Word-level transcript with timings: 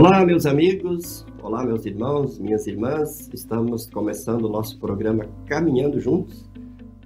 Olá, 0.00 0.24
meus 0.24 0.46
amigos, 0.46 1.26
olá, 1.42 1.62
meus 1.62 1.84
irmãos, 1.84 2.38
minhas 2.38 2.66
irmãs. 2.66 3.28
Estamos 3.34 3.84
começando 3.84 4.46
o 4.46 4.48
nosso 4.48 4.78
programa 4.78 5.26
Caminhando 5.44 6.00
Juntos, 6.00 6.48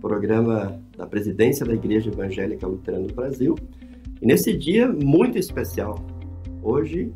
programa 0.00 0.80
da 0.96 1.04
presidência 1.04 1.66
da 1.66 1.74
Igreja 1.74 2.08
Evangélica 2.08 2.68
Luterana 2.68 3.08
do 3.08 3.12
Brasil. 3.12 3.56
E 4.22 4.24
nesse 4.24 4.56
dia 4.56 4.86
muito 4.88 5.36
especial, 5.36 6.06
hoje, 6.62 7.12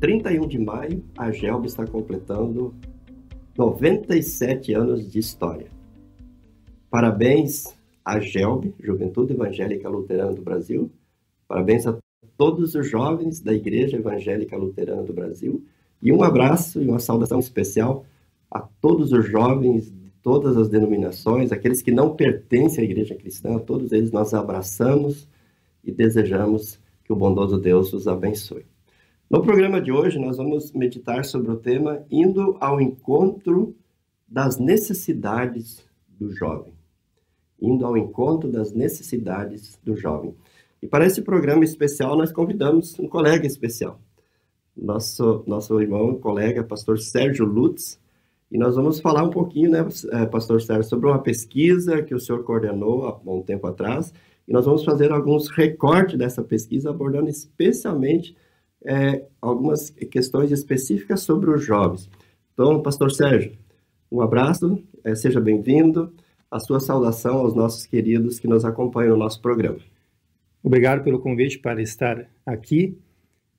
31 0.00 0.46
de 0.46 0.58
maio, 0.58 1.02
a 1.16 1.32
GELB 1.32 1.66
está 1.66 1.86
completando 1.86 2.74
97 3.56 4.74
anos 4.74 5.10
de 5.10 5.18
história. 5.18 5.68
Parabéns 6.90 7.74
à 8.04 8.20
GELB, 8.20 8.74
Juventude 8.78 9.32
Evangélica 9.32 9.88
Luterana 9.88 10.34
do 10.34 10.42
Brasil. 10.42 10.92
Parabéns 11.48 11.86
a 11.86 11.98
todos 12.36 12.74
os 12.74 12.88
jovens 12.88 13.40
da 13.40 13.52
Igreja 13.52 13.96
Evangélica 13.96 14.56
Luterana 14.56 15.02
do 15.02 15.12
Brasil 15.12 15.64
e 16.02 16.12
um 16.12 16.22
abraço 16.22 16.82
e 16.82 16.88
uma 16.88 16.98
saudação 16.98 17.38
especial 17.38 18.04
a 18.50 18.60
todos 18.60 19.12
os 19.12 19.26
jovens 19.26 19.90
de 19.92 20.10
todas 20.22 20.56
as 20.56 20.68
denominações, 20.68 21.52
aqueles 21.52 21.82
que 21.82 21.92
não 21.92 22.14
pertencem 22.16 22.82
à 22.82 22.84
Igreja 22.84 23.14
Cristã, 23.14 23.58
todos 23.58 23.92
eles 23.92 24.10
nós 24.10 24.34
abraçamos 24.34 25.28
e 25.84 25.92
desejamos 25.92 26.80
que 27.04 27.12
o 27.12 27.16
bondoso 27.16 27.58
Deus 27.58 27.92
os 27.92 28.08
abençoe. 28.08 28.64
No 29.28 29.42
programa 29.42 29.80
de 29.80 29.92
hoje, 29.92 30.18
nós 30.18 30.36
vamos 30.38 30.72
meditar 30.72 31.24
sobre 31.24 31.50
o 31.50 31.56
tema 31.56 32.04
Indo 32.10 32.56
ao 32.60 32.80
encontro 32.80 33.74
das 34.28 34.58
necessidades 34.58 35.86
do 36.08 36.32
jovem. 36.32 36.72
Indo 37.60 37.86
ao 37.86 37.96
encontro 37.96 38.50
das 38.50 38.72
necessidades 38.72 39.78
do 39.84 39.96
jovem. 39.96 40.34
E 40.82 40.86
para 40.86 41.06
esse 41.06 41.22
programa 41.22 41.64
especial, 41.64 42.16
nós 42.16 42.32
convidamos 42.32 42.98
um 42.98 43.06
colega 43.06 43.46
especial, 43.46 44.00
nosso, 44.76 45.44
nosso 45.46 45.80
irmão, 45.80 46.14
colega, 46.14 46.64
pastor 46.64 46.98
Sérgio 46.98 47.44
Lutz, 47.44 48.00
e 48.50 48.58
nós 48.58 48.74
vamos 48.74 48.98
falar 48.98 49.22
um 49.22 49.30
pouquinho, 49.30 49.70
né, 49.70 49.86
eh, 50.12 50.26
pastor 50.26 50.60
Sérgio, 50.60 50.84
sobre 50.84 51.08
uma 51.08 51.20
pesquisa 51.20 52.02
que 52.02 52.14
o 52.14 52.18
senhor 52.18 52.42
coordenou 52.42 53.06
há 53.06 53.30
um 53.30 53.42
tempo 53.42 53.66
atrás, 53.66 54.12
e 54.48 54.52
nós 54.52 54.64
vamos 54.64 54.84
fazer 54.84 55.12
alguns 55.12 55.48
recortes 55.48 56.18
dessa 56.18 56.42
pesquisa, 56.42 56.90
abordando 56.90 57.28
especialmente 57.28 58.36
é, 58.84 59.24
algumas 59.40 59.90
questões 59.90 60.50
específicas 60.50 61.20
sobre 61.20 61.50
os 61.50 61.62
jovens. 61.62 62.10
Então, 62.52 62.82
pastor 62.82 63.12
Sérgio, 63.12 63.52
um 64.10 64.20
abraço, 64.20 64.82
é, 65.04 65.14
seja 65.14 65.40
bem-vindo, 65.40 66.12
a 66.50 66.58
sua 66.58 66.80
saudação 66.80 67.38
aos 67.38 67.54
nossos 67.54 67.86
queridos 67.86 68.40
que 68.40 68.48
nos 68.48 68.64
acompanham 68.64 69.12
no 69.12 69.18
nosso 69.18 69.40
programa. 69.40 69.78
Obrigado 70.62 71.02
pelo 71.02 71.20
convite 71.20 71.58
para 71.58 71.80
estar 71.80 72.28
aqui. 72.44 72.98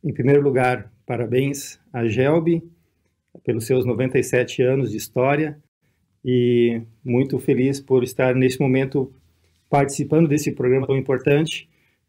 Em 0.04 0.14
primeiro 0.14 0.42
lugar, 0.42 0.92
parabéns 1.06 1.80
a 1.92 2.06
Gelbi 2.08 2.64
pelos 3.44 3.66
seus 3.66 3.86
97 3.86 4.62
anos 4.62 4.92
de 4.92 4.98
história 4.98 5.58
e 6.24 6.82
muito 7.04 7.40
feliz 7.40 7.80
por 7.80 8.04
estar 8.04 8.36
nesse 8.36 8.60
momento 8.60 9.12
participando 9.70 10.28
desse 10.28 10.52
programa 10.52 10.86
tão 10.86 10.98
importante 10.98 11.68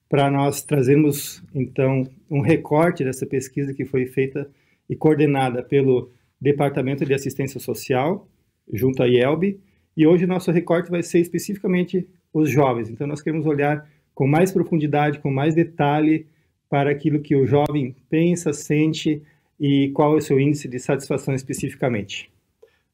para 0.08 0.30
nós 0.30 0.62
trazermos 0.62 1.42
então 1.54 2.06
um 2.30 2.40
recorte 2.40 3.02
dessa 3.02 3.24
pesquisa 3.24 3.72
que 3.72 3.86
foi 3.86 4.04
feita 4.04 4.50
e 4.90 4.94
coordenada 4.94 5.62
pelo 5.62 6.10
Departamento 6.38 7.06
de 7.06 7.14
Assistência 7.14 7.58
Social 7.58 8.28
junto 8.70 9.02
à 9.02 9.08
IELB 9.08 9.58
e 9.96 10.06
hoje 10.06 10.26
nosso 10.26 10.50
recorte 10.50 10.90
vai 10.90 11.02
ser 11.02 11.20
especificamente 11.20 12.06
os 12.32 12.50
jovens. 12.50 12.90
Então 12.90 13.06
nós 13.06 13.22
queremos 13.22 13.46
olhar 13.46 13.88
com 14.14 14.27
mais 14.27 14.52
profundidade, 14.52 15.18
com 15.20 15.30
mais 15.30 15.55
detalhe 15.55 16.27
para 16.68 16.91
aquilo 16.91 17.20
que 17.20 17.36
o 17.36 17.46
jovem 17.46 17.94
pensa, 18.08 18.52
sente 18.52 19.22
e 19.60 19.91
qual 19.91 20.14
é 20.14 20.16
o 20.16 20.20
seu 20.20 20.41
índice 20.41 20.69
de 20.69 20.78
satisfação 20.78 21.34
especificamente. 21.34 22.32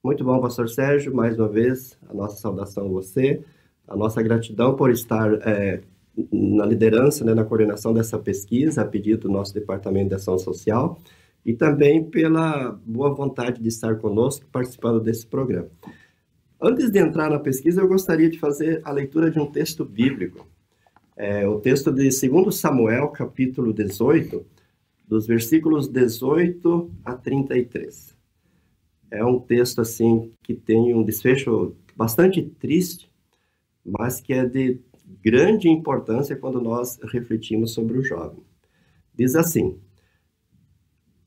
Muito 0.02 0.24
bom, 0.24 0.40
pastor 0.40 0.68
Sérgio, 0.68 1.14
mais 1.14 1.38
uma 1.38 1.48
vez 1.48 1.98
a 2.08 2.14
nossa 2.14 2.36
saudação 2.36 2.86
a 2.86 2.88
você, 2.88 3.40
a 3.86 3.96
nossa 3.96 4.22
gratidão 4.22 4.74
por 4.74 4.90
estar 4.90 5.32
é, 5.46 5.80
na 6.32 6.66
liderança, 6.66 7.24
né, 7.24 7.34
na 7.34 7.44
coordenação 7.44 7.92
dessa 7.92 8.18
pesquisa, 8.18 8.82
a 8.82 8.84
pedido 8.84 9.28
do 9.28 9.30
nosso 9.30 9.54
Departamento 9.54 10.08
de 10.08 10.14
Ação 10.14 10.38
Social, 10.38 10.98
e 11.44 11.54
também 11.54 12.04
pela 12.04 12.78
boa 12.84 13.14
vontade 13.14 13.62
de 13.62 13.68
estar 13.68 13.96
conosco 13.96 14.46
participando 14.52 15.00
desse 15.00 15.26
programa. 15.26 15.68
Antes 16.60 16.90
de 16.90 16.98
entrar 16.98 17.30
na 17.30 17.38
pesquisa, 17.38 17.80
eu 17.80 17.88
gostaria 17.88 18.28
de 18.28 18.38
fazer 18.38 18.80
a 18.84 18.90
leitura 18.90 19.30
de 19.30 19.38
um 19.38 19.46
texto 19.46 19.84
bíblico 19.84 20.46
é, 21.18 21.48
o 21.48 21.58
texto 21.58 21.90
de 21.90 22.08
2 22.08 22.54
Samuel, 22.54 23.08
capítulo 23.08 23.72
18, 23.72 24.46
dos 25.08 25.26
versículos 25.26 25.88
18 25.88 26.92
a 27.04 27.16
33. 27.16 28.16
É 29.10 29.24
um 29.24 29.40
texto 29.40 29.80
assim 29.80 30.32
que 30.44 30.54
tem 30.54 30.94
um 30.94 31.02
desfecho 31.02 31.74
bastante 31.96 32.40
triste, 32.40 33.10
mas 33.84 34.20
que 34.20 34.32
é 34.32 34.46
de 34.46 34.78
grande 35.20 35.68
importância 35.68 36.36
quando 36.36 36.60
nós 36.60 37.00
refletimos 37.02 37.72
sobre 37.72 37.98
o 37.98 38.04
jovem. 38.04 38.44
Diz 39.12 39.34
assim: 39.34 39.76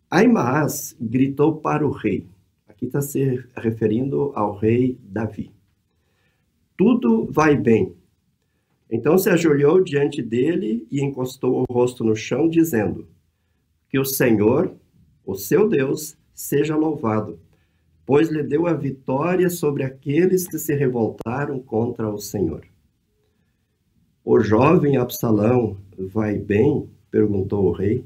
Aimaas 0.10 0.96
gritou 1.02 1.58
para 1.58 1.86
o 1.86 1.92
rei. 1.92 2.26
Aqui 2.66 2.86
está 2.86 3.02
se 3.02 3.44
referindo 3.58 4.32
ao 4.36 4.56
rei 4.56 4.98
Davi. 5.04 5.52
Tudo 6.78 7.28
vai 7.30 7.58
bem, 7.58 7.94
então 8.92 9.18
se 9.18 9.30
ajoelhou 9.30 9.82
diante 9.82 10.22
dele 10.22 10.86
e 10.92 11.02
encostou 11.02 11.62
o 11.62 11.74
rosto 11.74 12.04
no 12.04 12.14
chão, 12.14 12.50
dizendo: 12.50 13.08
Que 13.88 13.98
o 13.98 14.04
Senhor, 14.04 14.76
o 15.26 15.34
seu 15.34 15.70
Deus, 15.70 16.18
seja 16.34 16.76
louvado, 16.76 17.40
pois 18.06 18.30
lhe 18.30 18.44
deu 18.44 18.68
a 18.68 18.74
vitória 18.74 19.50
sobre 19.50 19.84
aqueles 19.84 20.46
que 20.46 20.60
se 20.60 20.76
revoltaram 20.76 21.58
contra 21.60 22.10
o 22.10 22.18
Senhor. 22.18 22.66
O 24.26 24.42
jovem 24.42 24.98
Absalão 24.98 25.78
vai 25.98 26.38
bem? 26.38 26.90
perguntou 27.10 27.66
o 27.66 27.72
rei. 27.72 28.06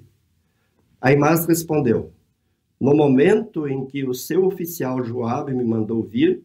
Aimás 1.01 1.47
respondeu: 1.47 2.11
No 2.79 2.95
momento 2.95 3.67
em 3.67 3.87
que 3.87 4.07
o 4.07 4.13
seu 4.13 4.45
oficial 4.45 5.03
Joabe 5.03 5.51
me 5.51 5.63
mandou 5.63 6.03
vir, 6.03 6.43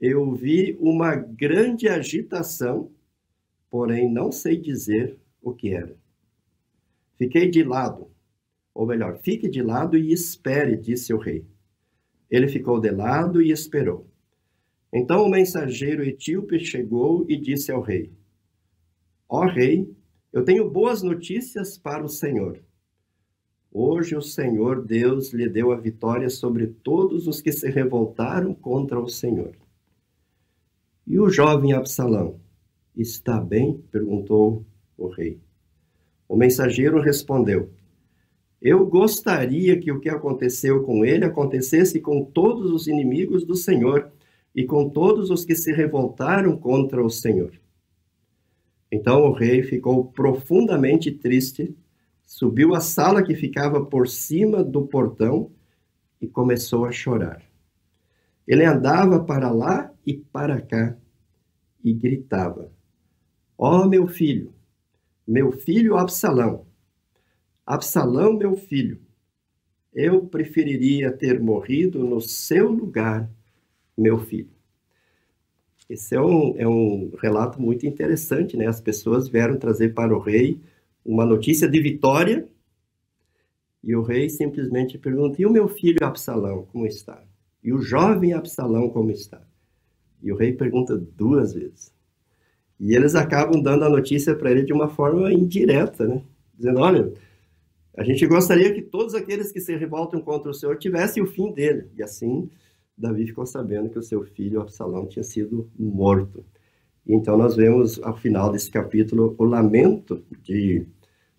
eu 0.00 0.32
vi 0.32 0.74
uma 0.80 1.14
grande 1.14 1.88
agitação 1.88 2.90
porém 3.70 4.10
não 4.10 4.30
sei 4.32 4.56
dizer 4.56 5.18
o 5.42 5.52
que 5.52 5.72
era. 5.74 5.96
Fiquei 7.16 7.50
de 7.50 7.62
lado, 7.62 8.10
ou 8.72 8.86
melhor, 8.86 9.18
fique 9.18 9.48
de 9.48 9.62
lado 9.62 9.96
e 9.96 10.12
espere, 10.12 10.76
disse 10.76 11.12
o 11.12 11.18
rei. 11.18 11.44
Ele 12.30 12.48
ficou 12.48 12.80
de 12.80 12.90
lado 12.90 13.42
e 13.42 13.50
esperou. 13.50 14.06
Então 14.92 15.24
o 15.24 15.28
mensageiro 15.28 16.02
etíope 16.02 16.60
chegou 16.60 17.26
e 17.28 17.36
disse 17.36 17.70
ao 17.70 17.80
rei: 17.80 18.12
Ó 19.28 19.44
rei, 19.44 19.92
eu 20.32 20.44
tenho 20.44 20.70
boas 20.70 21.02
notícias 21.02 21.76
para 21.76 22.04
o 22.04 22.08
Senhor. 22.08 22.62
Hoje 23.70 24.16
o 24.16 24.22
Senhor 24.22 24.84
Deus 24.84 25.32
lhe 25.32 25.48
deu 25.48 25.72
a 25.72 25.76
vitória 25.76 26.30
sobre 26.30 26.68
todos 26.68 27.26
os 27.26 27.42
que 27.42 27.52
se 27.52 27.68
revoltaram 27.68 28.54
contra 28.54 28.98
o 28.98 29.08
Senhor. 29.08 29.54
E 31.06 31.18
o 31.18 31.28
jovem 31.28 31.72
Absalão? 31.72 32.40
Está 32.98 33.40
bem? 33.40 33.80
perguntou 33.92 34.66
o 34.96 35.06
rei. 35.06 35.40
O 36.28 36.36
mensageiro 36.36 37.00
respondeu: 37.00 37.70
Eu 38.60 38.84
gostaria 38.84 39.78
que 39.78 39.92
o 39.92 40.00
que 40.00 40.08
aconteceu 40.08 40.82
com 40.82 41.04
ele 41.04 41.24
acontecesse 41.24 42.00
com 42.00 42.24
todos 42.24 42.72
os 42.72 42.88
inimigos 42.88 43.44
do 43.44 43.54
Senhor 43.54 44.10
e 44.52 44.64
com 44.64 44.90
todos 44.90 45.30
os 45.30 45.44
que 45.44 45.54
se 45.54 45.72
revoltaram 45.72 46.56
contra 46.56 47.00
o 47.00 47.08
Senhor. 47.08 47.52
Então 48.90 49.22
o 49.26 49.32
rei 49.32 49.62
ficou 49.62 50.06
profundamente 50.06 51.12
triste, 51.12 51.76
subiu 52.26 52.74
à 52.74 52.80
sala 52.80 53.22
que 53.22 53.36
ficava 53.36 53.84
por 53.86 54.08
cima 54.08 54.64
do 54.64 54.88
portão 54.88 55.52
e 56.20 56.26
começou 56.26 56.84
a 56.84 56.90
chorar. 56.90 57.40
Ele 58.44 58.64
andava 58.64 59.22
para 59.22 59.52
lá 59.52 59.94
e 60.04 60.14
para 60.14 60.60
cá 60.60 60.96
e 61.84 61.92
gritava: 61.92 62.72
Ó 63.58 63.82
oh, 63.82 63.88
meu 63.88 64.06
filho, 64.06 64.54
meu 65.26 65.50
filho 65.50 65.96
Absalão, 65.96 66.64
Absalão, 67.66 68.32
meu 68.34 68.56
filho, 68.56 69.00
eu 69.92 70.24
preferiria 70.26 71.10
ter 71.10 71.40
morrido 71.40 72.04
no 72.04 72.20
seu 72.20 72.70
lugar, 72.70 73.28
meu 73.96 74.16
filho. 74.20 74.48
Esse 75.90 76.14
é 76.14 76.20
um, 76.20 76.54
é 76.56 76.68
um 76.68 77.10
relato 77.20 77.60
muito 77.60 77.84
interessante, 77.84 78.56
né? 78.56 78.66
As 78.66 78.80
pessoas 78.80 79.28
vieram 79.28 79.58
trazer 79.58 79.92
para 79.92 80.16
o 80.16 80.20
rei 80.20 80.60
uma 81.04 81.26
notícia 81.26 81.68
de 81.68 81.80
vitória 81.80 82.48
e 83.82 83.96
o 83.96 84.02
rei 84.02 84.30
simplesmente 84.30 84.96
pergunta: 84.98 85.42
e 85.42 85.46
o 85.46 85.50
meu 85.50 85.66
filho 85.66 85.98
Absalão, 86.04 86.64
como 86.66 86.86
está? 86.86 87.24
E 87.64 87.72
o 87.72 87.82
jovem 87.82 88.34
Absalão, 88.34 88.88
como 88.90 89.10
está? 89.10 89.42
E 90.22 90.30
o 90.30 90.36
rei 90.36 90.52
pergunta 90.52 90.96
duas 90.96 91.54
vezes. 91.54 91.97
E 92.80 92.94
eles 92.94 93.14
acabam 93.14 93.60
dando 93.60 93.84
a 93.84 93.88
notícia 93.90 94.34
para 94.34 94.50
ele 94.50 94.62
de 94.64 94.72
uma 94.72 94.88
forma 94.88 95.32
indireta, 95.32 96.06
né? 96.06 96.22
Dizendo, 96.56 96.80
olha, 96.80 97.12
A 97.96 98.04
gente 98.04 98.24
gostaria 98.28 98.72
que 98.72 98.80
todos 98.80 99.12
aqueles 99.12 99.50
que 99.50 99.60
se 99.60 99.74
revoltam 99.76 100.20
contra 100.20 100.50
o 100.50 100.54
Senhor 100.54 100.78
tivessem 100.78 101.20
o 101.20 101.26
fim 101.26 101.50
dele. 101.52 101.88
E 101.96 102.02
assim, 102.02 102.48
Davi 102.96 103.26
ficou 103.26 103.44
sabendo 103.44 103.90
que 103.90 103.98
o 103.98 104.02
seu 104.02 104.22
filho 104.22 104.60
Absalão 104.60 105.06
tinha 105.06 105.24
sido 105.24 105.68
morto. 105.76 106.44
Então 107.04 107.36
nós 107.36 107.56
vemos 107.56 108.00
ao 108.02 108.16
final 108.16 108.52
desse 108.52 108.70
capítulo 108.70 109.34
o 109.36 109.44
lamento 109.44 110.22
de 110.42 110.86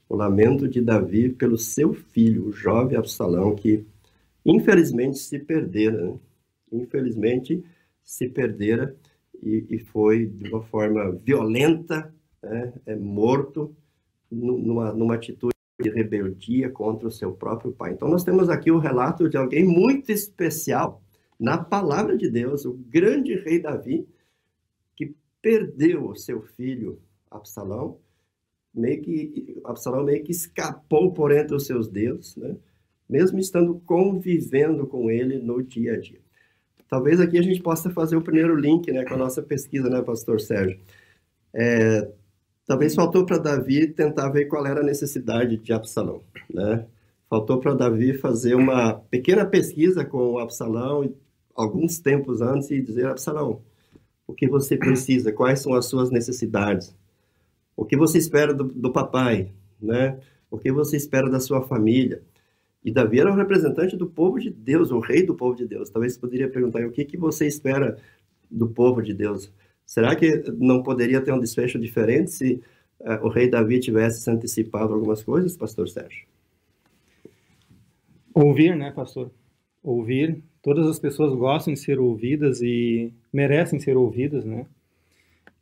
o 0.09 0.15
lamento 0.15 0.67
de 0.67 0.81
Davi 0.81 1.29
pelo 1.29 1.57
seu 1.57 1.93
filho, 1.93 2.47
o 2.47 2.51
jovem 2.51 2.97
Absalão, 2.97 3.55
que 3.55 3.85
infelizmente 4.45 5.17
se 5.19 5.39
perdera. 5.39 6.07
Né? 6.11 6.19
Infelizmente 6.73 7.63
se 8.03 8.27
perdera 8.27 8.95
e, 9.41 9.65
e, 9.69 9.79
foi 9.79 10.25
de 10.25 10.49
uma 10.49 10.61
forma 10.61 11.11
violenta, 11.23 12.13
né? 12.41 12.73
é 12.85 12.95
morto 12.95 13.75
numa, 14.29 14.93
numa 14.93 15.15
atitude 15.15 15.53
de 15.81 15.89
rebeldia 15.89 16.69
contra 16.69 17.07
o 17.07 17.11
seu 17.11 17.31
próprio 17.31 17.71
pai. 17.71 17.93
Então, 17.93 18.09
nós 18.09 18.23
temos 18.23 18.49
aqui 18.49 18.69
o 18.69 18.79
relato 18.79 19.29
de 19.29 19.37
alguém 19.37 19.65
muito 19.65 20.11
especial 20.11 21.01
na 21.39 21.57
palavra 21.57 22.17
de 22.17 22.29
Deus, 22.29 22.65
o 22.65 22.73
grande 22.73 23.35
rei 23.35 23.59
Davi, 23.59 24.05
que 24.95 25.15
perdeu 25.41 26.09
o 26.09 26.15
seu 26.15 26.41
filho 26.41 27.01
Absalão, 27.31 27.97
meio 28.73 29.01
que 29.01 29.61
Absalão 29.63 30.03
meio 30.03 30.23
que 30.23 30.31
escapou 30.31 31.13
por 31.13 31.31
entre 31.31 31.55
os 31.55 31.65
seus 31.65 31.87
dedos, 31.87 32.35
né? 32.35 32.57
mesmo 33.07 33.39
estando 33.39 33.79
convivendo 33.85 34.85
com 34.85 35.09
ele 35.09 35.39
no 35.39 35.63
dia 35.63 35.93
a 35.93 35.99
dia. 35.99 36.19
Talvez 36.89 37.19
aqui 37.19 37.37
a 37.37 37.41
gente 37.41 37.61
possa 37.61 37.89
fazer 37.89 38.15
o 38.15 38.21
primeiro 38.21 38.55
link 38.55 38.91
né, 38.91 39.05
com 39.05 39.13
a 39.13 39.17
nossa 39.17 39.41
pesquisa, 39.41 39.89
né, 39.89 40.01
pastor 40.01 40.41
Sérgio? 40.41 40.79
É, 41.53 42.09
Talvez 42.69 42.93
faltou 42.93 43.25
para 43.25 43.39
Davi 43.39 43.87
tentar 43.87 44.29
ver 44.29 44.45
qual 44.45 44.63
era 44.63 44.81
a 44.81 44.83
necessidade 44.83 45.57
de 45.57 45.73
Absalão, 45.73 46.21
né? 46.53 46.85
Faltou 47.27 47.57
para 47.57 47.73
Davi 47.73 48.13
fazer 48.13 48.53
uma 48.53 48.93
pequena 48.93 49.43
pesquisa 49.43 50.05
com 50.05 50.37
Absalão 50.37 51.11
alguns 51.55 51.97
tempos 51.97 52.43
antes 52.43 52.69
e 52.69 52.79
dizer 52.79 53.07
Absalão, 53.07 53.63
o 54.27 54.33
que 54.35 54.47
você 54.47 54.77
precisa? 54.77 55.31
Quais 55.31 55.61
são 55.61 55.73
as 55.73 55.87
suas 55.87 56.11
necessidades? 56.11 56.95
O 57.75 57.85
que 57.85 57.97
você 57.97 58.19
espera 58.19 58.53
do, 58.53 58.65
do 58.65 58.91
papai, 58.91 59.51
né? 59.81 60.19
O 60.51 60.59
que 60.59 60.71
você 60.71 60.95
espera 60.95 61.27
da 61.27 61.39
sua 61.39 61.63
família? 61.63 62.21
E 62.83 62.91
Davi 62.91 63.19
era 63.19 63.31
o 63.31 63.35
representante 63.35 63.97
do 63.97 64.07
povo 64.07 64.39
de 64.39 64.49
Deus, 64.49 64.91
o 64.91 64.99
rei 64.99 65.23
do 65.23 65.35
povo 65.35 65.55
de 65.55 65.67
Deus. 65.67 65.89
Talvez 65.89 66.13
você 66.13 66.19
poderia 66.19 66.49
perguntar: 66.49 66.85
o 66.85 66.91
que 66.91 67.03
que 67.03 67.17
você 67.17 67.45
espera 67.45 67.97
do 68.49 68.67
povo 68.69 69.01
de 69.01 69.13
Deus? 69.13 69.51
Será 69.85 70.15
que 70.15 70.43
não 70.57 70.81
poderia 70.81 71.21
ter 71.21 71.33
um 71.33 71.39
desfecho 71.39 71.79
diferente 71.79 72.31
se 72.31 72.61
uh, 73.01 73.25
o 73.25 73.29
rei 73.29 73.49
Davi 73.49 73.79
tivesse 73.79 74.21
se 74.21 74.29
antecipado 74.29 74.93
algumas 74.93 75.23
coisas, 75.23 75.57
pastor 75.57 75.89
Sérgio? 75.89 76.25
Ouvir, 78.33 78.75
né, 78.75 78.91
pastor? 78.91 79.31
Ouvir. 79.83 80.41
Todas 80.61 80.87
as 80.87 80.99
pessoas 80.99 81.33
gostam 81.33 81.73
de 81.73 81.79
ser 81.79 81.99
ouvidas 81.99 82.61
e 82.61 83.13
merecem 83.33 83.79
ser 83.79 83.97
ouvidas, 83.97 84.45
né? 84.45 84.65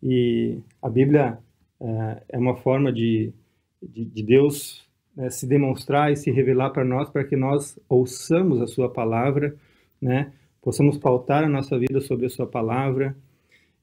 E 0.04 0.60
a 0.82 0.90
Bíblia 0.90 1.40
uh, 1.80 2.22
é 2.30 2.38
uma 2.38 2.56
forma 2.56 2.92
de, 2.92 3.34
de, 3.82 4.06
de 4.06 4.24
Deus 4.24 4.87
né, 5.18 5.32
se 5.32 5.48
demonstrar 5.48 6.12
e 6.12 6.16
se 6.16 6.30
revelar 6.30 6.70
para 6.70 6.86
nós, 6.86 7.10
para 7.10 7.24
que 7.24 7.36
nós 7.36 7.80
ouçamos 7.90 8.62
a 8.62 8.68
Sua 8.68 8.88
palavra, 8.88 9.56
né? 10.00 10.32
Possamos 10.62 10.98
pautar 10.98 11.44
a 11.44 11.50
nossa 11.50 11.78
vida 11.80 12.00
sobre 12.00 12.28
a 12.28 12.30
Sua 12.30 12.46
palavra 12.46 13.18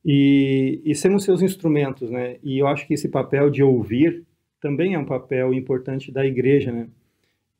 e, 0.04 0.80
e 0.84 0.94
sermos 0.94 1.24
seus 1.24 1.42
instrumentos, 1.42 2.08
né? 2.08 2.36
E 2.40 2.58
eu 2.58 2.68
acho 2.68 2.86
que 2.86 2.94
esse 2.94 3.08
papel 3.08 3.50
de 3.50 3.64
ouvir 3.64 4.22
também 4.60 4.94
é 4.94 4.98
um 4.98 5.04
papel 5.04 5.52
importante 5.52 6.12
da 6.12 6.24
igreja, 6.24 6.70
né? 6.70 6.86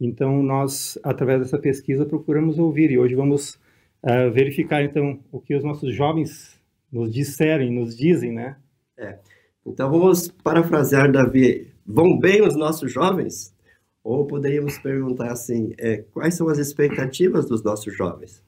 Então 0.01 0.41
nós, 0.41 0.97
através 1.03 1.41
dessa 1.41 1.59
pesquisa, 1.59 2.07
procuramos 2.07 2.59
ouvir 2.61 2.93
e 2.93 2.99
hoje 2.99 3.17
vamos 3.17 3.55
uh, 4.03 4.31
verificar 4.33 4.85
então 4.85 5.19
o 5.33 5.41
que 5.41 5.55
os 5.55 5.65
nossos 5.65 5.93
jovens 5.93 6.61
nos 6.93 7.11
disserem, 7.11 7.73
nos 7.73 7.97
dizem, 7.97 8.31
né? 8.31 8.57
É. 8.97 9.19
Então 9.67 9.91
vamos 9.91 10.29
parafrasear 10.29 11.11
Davi. 11.11 11.69
Vão 11.85 12.19
bem 12.19 12.41
os 12.43 12.55
nossos 12.55 12.93
jovens? 12.93 13.54
Ou 14.05 14.27
poderíamos 14.27 14.79
perguntar 14.79 15.33
assim, 15.33 15.73
é, 15.79 16.05
quais 16.13 16.35
são 16.35 16.49
as 16.49 16.59
expectativas 16.59 17.47
dos 17.47 17.63
nossos 17.63 17.97
jovens? 17.97 18.45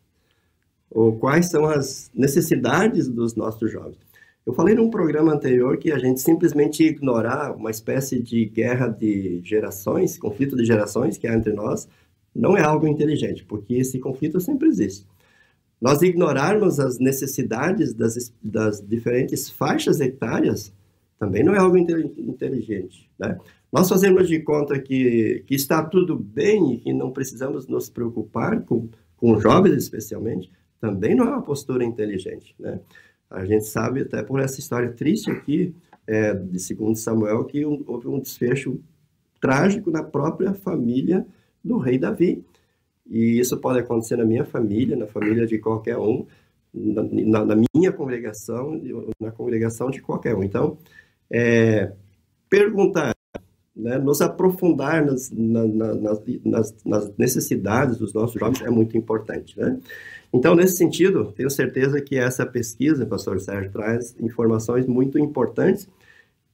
ou 0.91 1.17
quais 1.17 1.47
são 1.47 1.67
as 1.67 2.11
necessidades 2.15 3.09
dos 3.09 3.35
nossos 3.35 3.71
jovens. 3.71 3.99
Eu 4.45 4.53
falei 4.53 4.75
num 4.75 4.89
programa 4.89 5.33
anterior 5.33 5.77
que 5.77 5.91
a 5.91 5.99
gente 5.99 6.21
simplesmente 6.21 6.85
ignorar 6.85 7.55
uma 7.55 7.71
espécie 7.71 8.23
de 8.23 8.47
guerra 8.47 8.89
de 8.89 9.41
gerações, 9.45 10.17
conflito 10.17 10.57
de 10.57 10.65
gerações 10.65 11.19
que 11.19 11.27
há 11.27 11.35
entre 11.35 11.53
nós, 11.53 11.89
não 12.35 12.57
é 12.57 12.63
algo 12.63 12.87
inteligente, 12.87 13.45
porque 13.45 13.75
esse 13.75 13.99
conflito 13.99 14.41
sempre 14.41 14.69
existe. 14.69 15.07
Nós 15.81 16.01
ignorarmos 16.01 16.79
as 16.79 16.99
necessidades 16.99 17.93
das, 17.93 18.33
das 18.43 18.81
diferentes 18.81 19.51
faixas 19.51 20.01
etárias 20.01 20.73
também 21.19 21.43
não 21.43 21.55
é 21.55 21.59
algo 21.59 21.77
inteligente. 21.77 23.11
Né? 23.19 23.39
Nós 23.73 23.89
fazemos 23.89 24.29
de 24.29 24.41
conta 24.41 24.79
que, 24.79 25.45
que 25.47 25.55
está 25.55 25.83
tudo 25.83 26.17
bem 26.17 26.75
e 26.75 26.79
que 26.79 26.93
não 26.93 27.11
precisamos 27.11 27.67
nos 27.67 27.89
preocupar 27.89 28.63
com, 28.63 28.89
com 29.17 29.41
jovens 29.41 29.77
especialmente, 29.77 30.51
também 30.81 31.15
não 31.15 31.25
é 31.27 31.31
uma 31.31 31.43
postura 31.43 31.85
inteligente, 31.85 32.55
né? 32.59 32.81
A 33.29 33.45
gente 33.45 33.65
sabe 33.65 34.03
até 34.03 34.23
por 34.23 34.39
essa 34.39 34.61
história 34.61 34.93
triste 34.93 35.31
aqui 35.31 35.75
é, 36.07 36.33
de 36.33 36.61
segundo 36.61 36.97
Samuel 36.97 37.45
que 37.45 37.67
um, 37.67 37.83
houve 37.87 38.07
um 38.07 38.21
desfecho 38.21 38.81
trágico 39.41 39.91
na 39.91 40.03
própria 40.03 40.55
família 40.55 41.27
do 41.63 41.79
rei 41.79 41.99
Davi. 41.99 42.45
E 43.05 43.39
isso 43.39 43.57
pode 43.59 43.81
acontecer 43.81 44.17
na 44.17 44.25
minha 44.25 44.45
família, 44.45 44.97
na 44.97 45.07
família 45.07 45.47
de 45.47 45.59
qualquer 45.59 45.99
um, 45.99 46.27
na, 46.73 47.03
na, 47.03 47.45
na 47.45 47.63
minha 47.75 47.93
congregação, 47.93 48.81
na 49.21 49.33
congregação 49.33 49.91
de 49.91 50.01
qualquer 50.01 50.35
um. 50.35 50.43
Então, 50.43 50.79
é, 51.31 51.93
perguntar, 52.49 53.15
né, 53.75 53.99
nos 53.99 54.21
aprofundar 54.21 55.05
nas, 55.05 55.31
na, 55.31 55.65
nas, 55.95 56.75
nas, 56.85 57.13
necessidades 57.19 57.99
dos 57.99 58.13
nossos 58.13 58.39
jovens 58.39 58.63
é 58.63 58.71
muito 58.71 58.97
importante. 58.97 59.59
Né? 59.59 59.79
Então, 60.33 60.55
nesse 60.55 60.77
sentido, 60.77 61.33
tenho 61.33 61.51
certeza 61.51 62.01
que 62.01 62.17
essa 62.17 62.47
pesquisa, 62.47 63.07
pastor 63.07 63.41
Sérgio, 63.41 63.71
traz 63.71 64.17
informações 64.21 64.87
muito 64.87 65.19
importantes. 65.19 65.89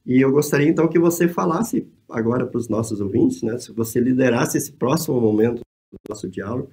E 0.04 0.20
eu 0.20 0.32
gostaria, 0.32 0.68
então, 0.68 0.88
que 0.88 0.98
você 0.98 1.28
falasse 1.28 1.86
agora 2.08 2.44
para 2.46 2.58
os 2.58 2.68
nossos 2.68 3.00
ouvintes, 3.00 3.42
né, 3.42 3.56
se 3.58 3.72
você 3.72 4.00
liderasse 4.00 4.58
esse 4.58 4.72
próximo 4.72 5.20
momento 5.20 5.60
do 5.92 5.98
nosso 6.08 6.28
diálogo, 6.28 6.70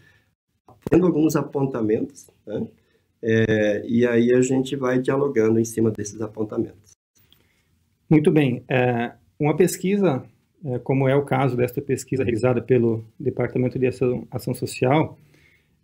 fazendo 0.89 1.05
alguns 1.05 1.35
apontamentos, 1.35 2.27
né, 2.45 2.67
é, 3.21 3.85
e 3.85 4.07
aí 4.07 4.33
a 4.33 4.41
gente 4.41 4.75
vai 4.75 4.99
dialogando 4.99 5.59
em 5.59 5.65
cima 5.65 5.91
desses 5.91 6.21
apontamentos. 6.21 6.88
Muito 8.09 8.31
bem. 8.31 8.63
É, 8.67 9.11
uma 9.39 9.55
pesquisa, 9.55 10.23
é, 10.65 10.79
como 10.79 11.07
é 11.07 11.15
o 11.15 11.23
caso 11.23 11.55
desta 11.55 11.79
pesquisa 11.79 12.23
realizada 12.23 12.59
pelo 12.59 13.05
Departamento 13.19 13.77
de 13.77 13.85
Ação, 13.85 14.27
Ação 14.31 14.53
Social, 14.55 15.17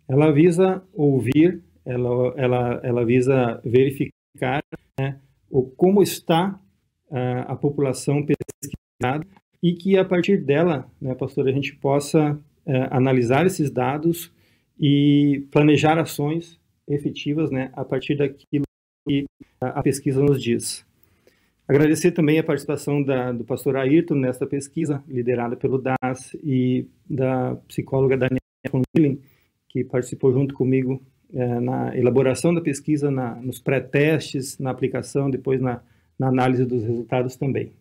ela 0.08 0.32
visa 0.32 0.82
ouvir, 0.92 1.62
ela, 1.84 2.34
ela, 2.36 2.80
ela 2.82 3.04
visa 3.04 3.60
verificar 3.64 4.60
né, 4.98 5.20
o, 5.48 5.62
como 5.62 6.02
está 6.02 6.60
uh, 7.10 7.44
a 7.46 7.56
população 7.56 8.24
pesquisada 8.24 9.26
e 9.62 9.72
que 9.74 9.96
a 9.96 10.04
partir 10.04 10.38
dela, 10.38 10.90
né, 11.00 11.14
pastor, 11.14 11.48
a 11.48 11.52
gente 11.52 11.74
possa 11.76 12.32
uh, 12.32 12.72
analisar 12.90 13.46
esses 13.46 13.70
dados 13.70 14.32
e 14.78 15.46
planejar 15.50 15.98
ações 15.98 16.60
efetivas 16.88 17.50
né, 17.50 17.70
a 17.72 17.84
partir 17.84 18.16
daquilo 18.16 18.64
que 19.08 19.24
a 19.60 19.82
pesquisa 19.82 20.20
nos 20.20 20.42
diz. 20.42 20.85
Agradecer 21.68 22.12
também 22.12 22.38
a 22.38 22.44
participação 22.44 23.02
da, 23.02 23.32
do 23.32 23.44
pastor 23.44 23.76
Ayrton 23.76 24.14
nesta 24.14 24.46
pesquisa, 24.46 25.02
liderada 25.08 25.56
pelo 25.56 25.78
DAS 25.78 26.36
e 26.42 26.86
da 27.10 27.56
psicóloga 27.66 28.16
Daniela 28.16 28.40
Conlin, 28.70 29.20
que 29.68 29.82
participou 29.82 30.32
junto 30.32 30.54
comigo 30.54 31.02
é, 31.34 31.60
na 31.60 31.96
elaboração 31.96 32.54
da 32.54 32.60
pesquisa, 32.60 33.10
na, 33.10 33.34
nos 33.34 33.58
pré-testes, 33.58 34.58
na 34.58 34.70
aplicação, 34.70 35.28
depois 35.28 35.60
na, 35.60 35.82
na, 36.16 36.28
análise 36.28 36.64
dos 36.64 36.84
resultados 36.84 37.34
também. 37.36 37.72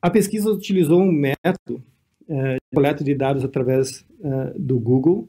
A 0.00 0.08
pesquisa 0.08 0.50
utilizou 0.50 1.02
um 1.02 1.12
método 1.12 1.82
é, 2.26 2.54
de 2.54 2.74
coleta 2.74 3.04
de 3.04 3.14
dados 3.14 3.44
através 3.44 4.06
é, 4.22 4.54
do 4.58 4.78
Google 4.78 5.28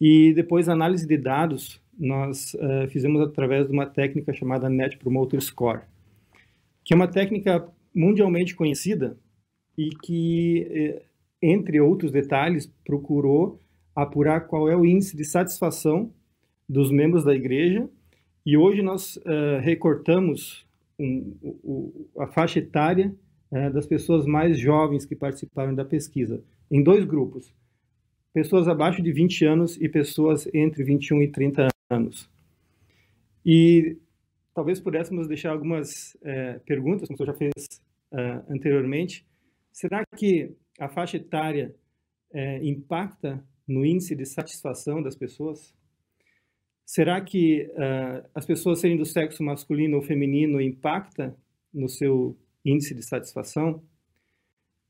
e 0.00 0.32
depois 0.32 0.68
a 0.68 0.72
análise 0.72 1.06
de 1.06 1.16
dados 1.16 1.80
nós 1.98 2.54
é, 2.54 2.86
fizemos 2.86 3.20
através 3.20 3.66
de 3.66 3.72
uma 3.72 3.86
técnica 3.86 4.32
chamada 4.32 4.68
Net 4.68 4.96
Promoter 4.96 5.40
Score, 5.40 5.82
que 6.84 6.92
é 6.92 6.96
uma 6.96 7.08
técnica 7.08 7.66
mundialmente 7.94 8.54
conhecida 8.54 9.16
e 9.76 9.90
que, 9.90 10.66
é, 10.70 11.02
entre 11.42 11.80
outros 11.80 12.10
detalhes, 12.10 12.66
procurou 12.84 13.58
apurar 13.94 14.42
qual 14.42 14.68
é 14.68 14.76
o 14.76 14.84
índice 14.84 15.16
de 15.16 15.24
satisfação 15.24 16.10
dos 16.68 16.90
membros 16.90 17.24
da 17.24 17.34
igreja 17.34 17.88
e 18.44 18.56
hoje 18.56 18.82
nós 18.82 19.16
uh, 19.18 19.60
recortamos 19.60 20.66
um, 20.98 22.06
a 22.18 22.26
faixa 22.26 22.58
etária 22.58 23.14
é, 23.50 23.70
das 23.70 23.86
pessoas 23.86 24.26
mais 24.26 24.58
jovens 24.58 25.04
que 25.04 25.14
participaram 25.14 25.74
da 25.74 25.84
pesquisa, 25.84 26.42
em 26.70 26.82
dois 26.82 27.04
grupos: 27.04 27.52
pessoas 28.32 28.66
abaixo 28.66 29.02
de 29.02 29.12
20 29.12 29.44
anos 29.44 29.76
e 29.80 29.88
pessoas 29.88 30.48
entre 30.52 30.82
21 30.82 31.22
e 31.22 31.28
30 31.28 31.68
anos. 31.90 32.28
E 33.44 33.96
talvez 34.54 34.80
pudéssemos 34.80 35.26
deixar 35.26 35.50
algumas 35.50 36.16
é, 36.22 36.58
perguntas, 36.60 37.08
como 37.08 37.16
você 37.16 37.26
já 37.26 37.34
fez 37.34 37.52
é, 38.12 38.42
anteriormente. 38.48 39.26
Será 39.72 40.04
que 40.16 40.52
a 40.78 40.88
faixa 40.88 41.16
etária 41.16 41.74
é, 42.32 42.64
impacta 42.64 43.44
no 43.66 43.84
índice 43.84 44.14
de 44.14 44.26
satisfação 44.26 45.02
das 45.02 45.16
pessoas? 45.16 45.74
Será 46.84 47.20
que 47.20 47.70
uh, 47.72 48.28
as 48.34 48.44
pessoas 48.44 48.80
serem 48.80 48.96
do 48.96 49.06
sexo 49.06 49.42
masculino 49.42 49.96
ou 49.96 50.02
feminino 50.02 50.60
impacta 50.60 51.34
no 51.72 51.88
seu 51.88 52.36
índice 52.64 52.94
de 52.94 53.02
satisfação? 53.02 53.82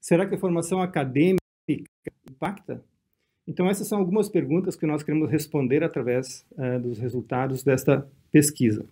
Será 0.00 0.26
que 0.26 0.34
a 0.34 0.38
formação 0.38 0.80
acadêmica 0.80 1.38
impacta? 2.28 2.84
Então, 3.46 3.68
essas 3.68 3.86
são 3.86 3.98
algumas 3.98 4.28
perguntas 4.28 4.74
que 4.74 4.86
nós 4.86 5.02
queremos 5.02 5.30
responder 5.30 5.84
através 5.84 6.44
uh, 6.52 6.80
dos 6.80 6.98
resultados 6.98 7.62
desta 7.62 8.08
pesquisa. 8.32 8.84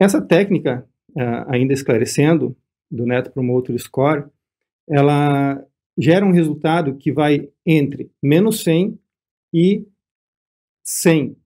Essa 0.00 0.20
técnica, 0.20 0.88
uh, 1.10 1.44
ainda 1.48 1.74
esclarecendo, 1.74 2.56
do 2.90 3.06
Net 3.06 3.30
Promoter 3.30 3.78
Score, 3.78 4.24
ela 4.88 5.64
gera 5.96 6.24
um 6.24 6.32
resultado 6.32 6.96
que 6.96 7.12
vai 7.12 7.48
entre 7.64 8.10
menos 8.22 8.64
100 8.64 8.98
e 9.54 9.86
100. 10.82 11.36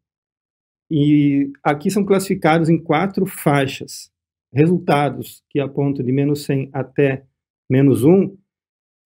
E 0.91 1.53
aqui 1.63 1.91
são 1.91 2.05
classificados 2.05 2.69
em 2.69 2.79
quatro 2.79 3.27
faixas. 3.27 4.11
Resultados 4.53 5.43
que 5.51 5.59
apontam 5.59 6.05
de 6.05 6.13
menos 6.13 6.45
100 6.45 6.71
até 6.73 7.25
menos 7.69 8.05
1 8.05 8.37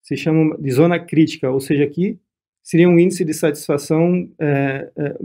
se 0.03 0.15
chamam 0.15 0.59
de 0.59 0.71
zona 0.71 0.99
crítica, 0.99 1.51
ou 1.51 1.59
seja, 1.59 1.83
aqui 1.83 2.19
seria 2.63 2.87
um 2.87 2.99
índice 2.99 3.25
de 3.25 3.33
satisfação 3.33 4.29
é, 4.39 4.91
é, 4.95 5.17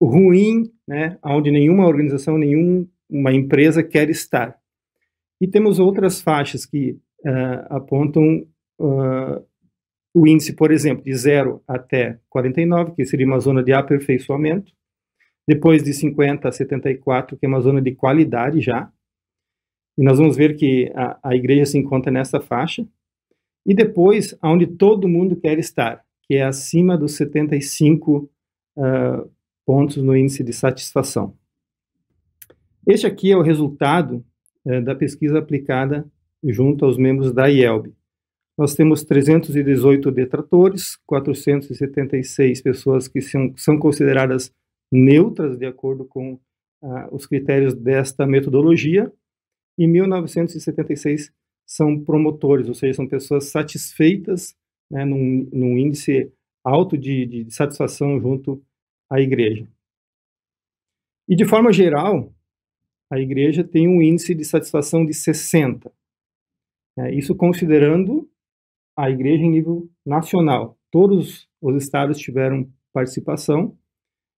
ruim, 0.00 0.72
né, 0.86 1.18
onde 1.24 1.50
nenhuma 1.50 1.86
organização, 1.86 2.38
nenhuma 3.12 3.32
empresa 3.32 3.82
quer 3.82 4.08
estar. 4.08 4.56
E 5.40 5.46
temos 5.46 5.78
outras 5.78 6.20
faixas 6.20 6.64
que 6.64 6.92
uh, 7.24 7.66
apontam 7.68 8.46
uh, 8.80 9.44
o 10.14 10.26
índice, 10.26 10.54
por 10.54 10.72
exemplo, 10.72 11.04
de 11.04 11.14
0 11.14 11.62
até 11.68 12.18
49, 12.30 12.92
que 12.94 13.04
seria 13.04 13.26
uma 13.26 13.38
zona 13.38 13.62
de 13.62 13.72
aperfeiçoamento, 13.72 14.72
depois 15.46 15.82
de 15.82 15.92
50 15.92 16.48
a 16.48 16.52
74, 16.52 17.36
que 17.36 17.44
é 17.44 17.48
uma 17.48 17.60
zona 17.60 17.82
de 17.82 17.94
qualidade 17.94 18.60
já, 18.60 18.90
e 19.98 20.02
nós 20.02 20.18
vamos 20.18 20.36
ver 20.36 20.56
que 20.56 20.90
a, 20.94 21.18
a 21.22 21.36
igreja 21.36 21.66
se 21.66 21.78
encontra 21.78 22.10
nessa 22.10 22.40
faixa, 22.40 22.86
e 23.66 23.74
depois, 23.74 24.36
onde 24.42 24.66
todo 24.66 25.08
mundo 25.08 25.36
quer 25.36 25.58
estar, 25.58 26.04
que 26.24 26.34
é 26.34 26.42
acima 26.42 26.96
dos 26.96 27.16
75 27.16 28.30
uh, 28.76 29.30
pontos 29.64 29.96
no 29.96 30.16
índice 30.16 30.42
de 30.42 30.52
satisfação. 30.52 31.36
Este 32.86 33.06
aqui 33.06 33.30
é 33.30 33.36
o 33.36 33.42
resultado 33.42 34.24
uh, 34.64 34.82
da 34.82 34.94
pesquisa 34.94 35.38
aplicada 35.38 36.10
junto 36.44 36.84
aos 36.84 36.98
membros 36.98 37.32
da 37.32 37.46
IELB. 37.46 37.94
Nós 38.58 38.74
temos 38.74 39.04
318 39.04 40.10
detratores, 40.10 40.96
476 41.06 42.60
pessoas 42.60 43.08
que 43.08 43.20
são, 43.20 43.52
são 43.56 43.78
consideradas 43.78 44.52
neutras 44.90 45.56
de 45.56 45.64
acordo 45.64 46.04
com 46.04 46.38
ah, 46.82 47.08
os 47.10 47.26
critérios 47.26 47.74
desta 47.74 48.26
metodologia, 48.26 49.10
e 49.78 49.86
1976 49.86 51.32
são 51.66 51.98
promotores, 51.98 52.68
ou 52.68 52.74
seja, 52.74 52.94
são 52.94 53.08
pessoas 53.08 53.44
satisfeitas 53.46 54.54
né, 54.90 55.04
num, 55.04 55.48
num 55.52 55.78
índice 55.78 56.30
alto 56.62 56.98
de, 56.98 57.24
de, 57.24 57.50
satisfação 57.54 58.20
junto 58.20 58.62
à 59.08 59.20
igreja. 59.20 59.66
E 61.26 61.34
de 61.34 61.46
forma 61.46 61.72
geral, 61.72 62.32
a 63.12 63.18
igreja 63.20 63.62
tem 63.62 63.86
um 63.86 64.00
índice 64.00 64.34
de 64.34 64.42
satisfação 64.42 65.04
de 65.04 65.12
60. 65.12 65.92
É, 66.98 67.14
isso 67.14 67.36
considerando 67.36 68.26
a 68.96 69.10
igreja 69.10 69.44
em 69.44 69.50
nível 69.50 69.90
nacional. 70.04 70.78
Todos 70.90 71.46
os 71.60 71.82
estados 71.82 72.16
tiveram 72.16 72.72
participação, 72.90 73.76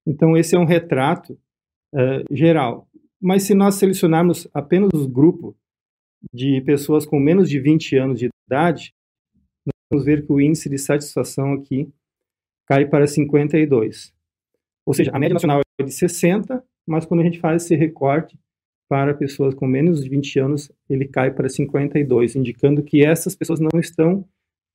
então 0.05 0.37
esse 0.37 0.57
é 0.57 0.59
um 0.59 0.65
retrato 0.65 1.39
uh, 1.95 2.35
geral. 2.35 2.89
Mas 3.21 3.45
se 3.45 3.55
nós 3.55 3.77
selecionarmos 3.77 4.49
apenas 4.53 4.91
o 4.93 5.09
grupo 5.09 5.57
de 6.33 6.61
pessoas 6.63 7.07
com 7.07 7.21
menos 7.21 7.49
de 7.49 7.61
20 7.61 7.97
anos 7.97 8.19
de 8.19 8.29
idade, 8.49 8.93
vamos 9.89 10.05
ver 10.05 10.27
que 10.27 10.33
o 10.33 10.41
índice 10.41 10.69
de 10.69 10.79
satisfação 10.79 11.53
aqui 11.53 11.89
cai 12.67 12.87
para 12.87 13.07
52. 13.07 14.13
Ou 14.85 14.95
seja, 14.95 15.13
a 15.15 15.19
média 15.19 15.35
nacional 15.35 15.61
é 15.81 15.85
de 15.85 15.93
60, 15.93 16.65
mas 16.85 17.07
quando 17.07 17.21
a 17.21 17.25
gente 17.25 17.39
faz 17.39 17.63
esse 17.63 17.77
recorte 17.77 18.37
para 18.89 19.15
pessoas 19.15 19.55
com 19.55 19.67
menos 19.67 20.03
de 20.03 20.09
20 20.09 20.39
anos, 20.39 20.73
ele 20.89 21.07
cai 21.07 21.31
para 21.31 21.49
52, 21.49 22.37
indicando 22.37 22.83
que 22.83 23.05
essas 23.05 23.35
pessoas 23.35 23.61
não 23.61 23.81
estão 23.81 24.25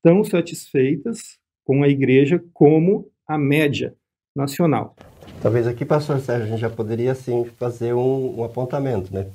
tão 0.02 0.24
satisfeitas 0.24 1.38
com 1.64 1.84
a 1.84 1.88
igreja 1.88 2.44
como 2.54 3.12
a 3.28 3.38
média 3.38 3.96
nacional. 4.36 4.96
Talvez 5.42 5.68
aqui, 5.68 5.86
pastor 5.86 6.20
Sérgio, 6.20 6.48
a 6.48 6.50
gente 6.50 6.60
já 6.60 6.70
poderia 6.70 7.12
assim 7.12 7.46
fazer 7.58 7.94
um, 7.94 8.40
um 8.40 8.44
apontamento, 8.44 9.14
né? 9.14 9.28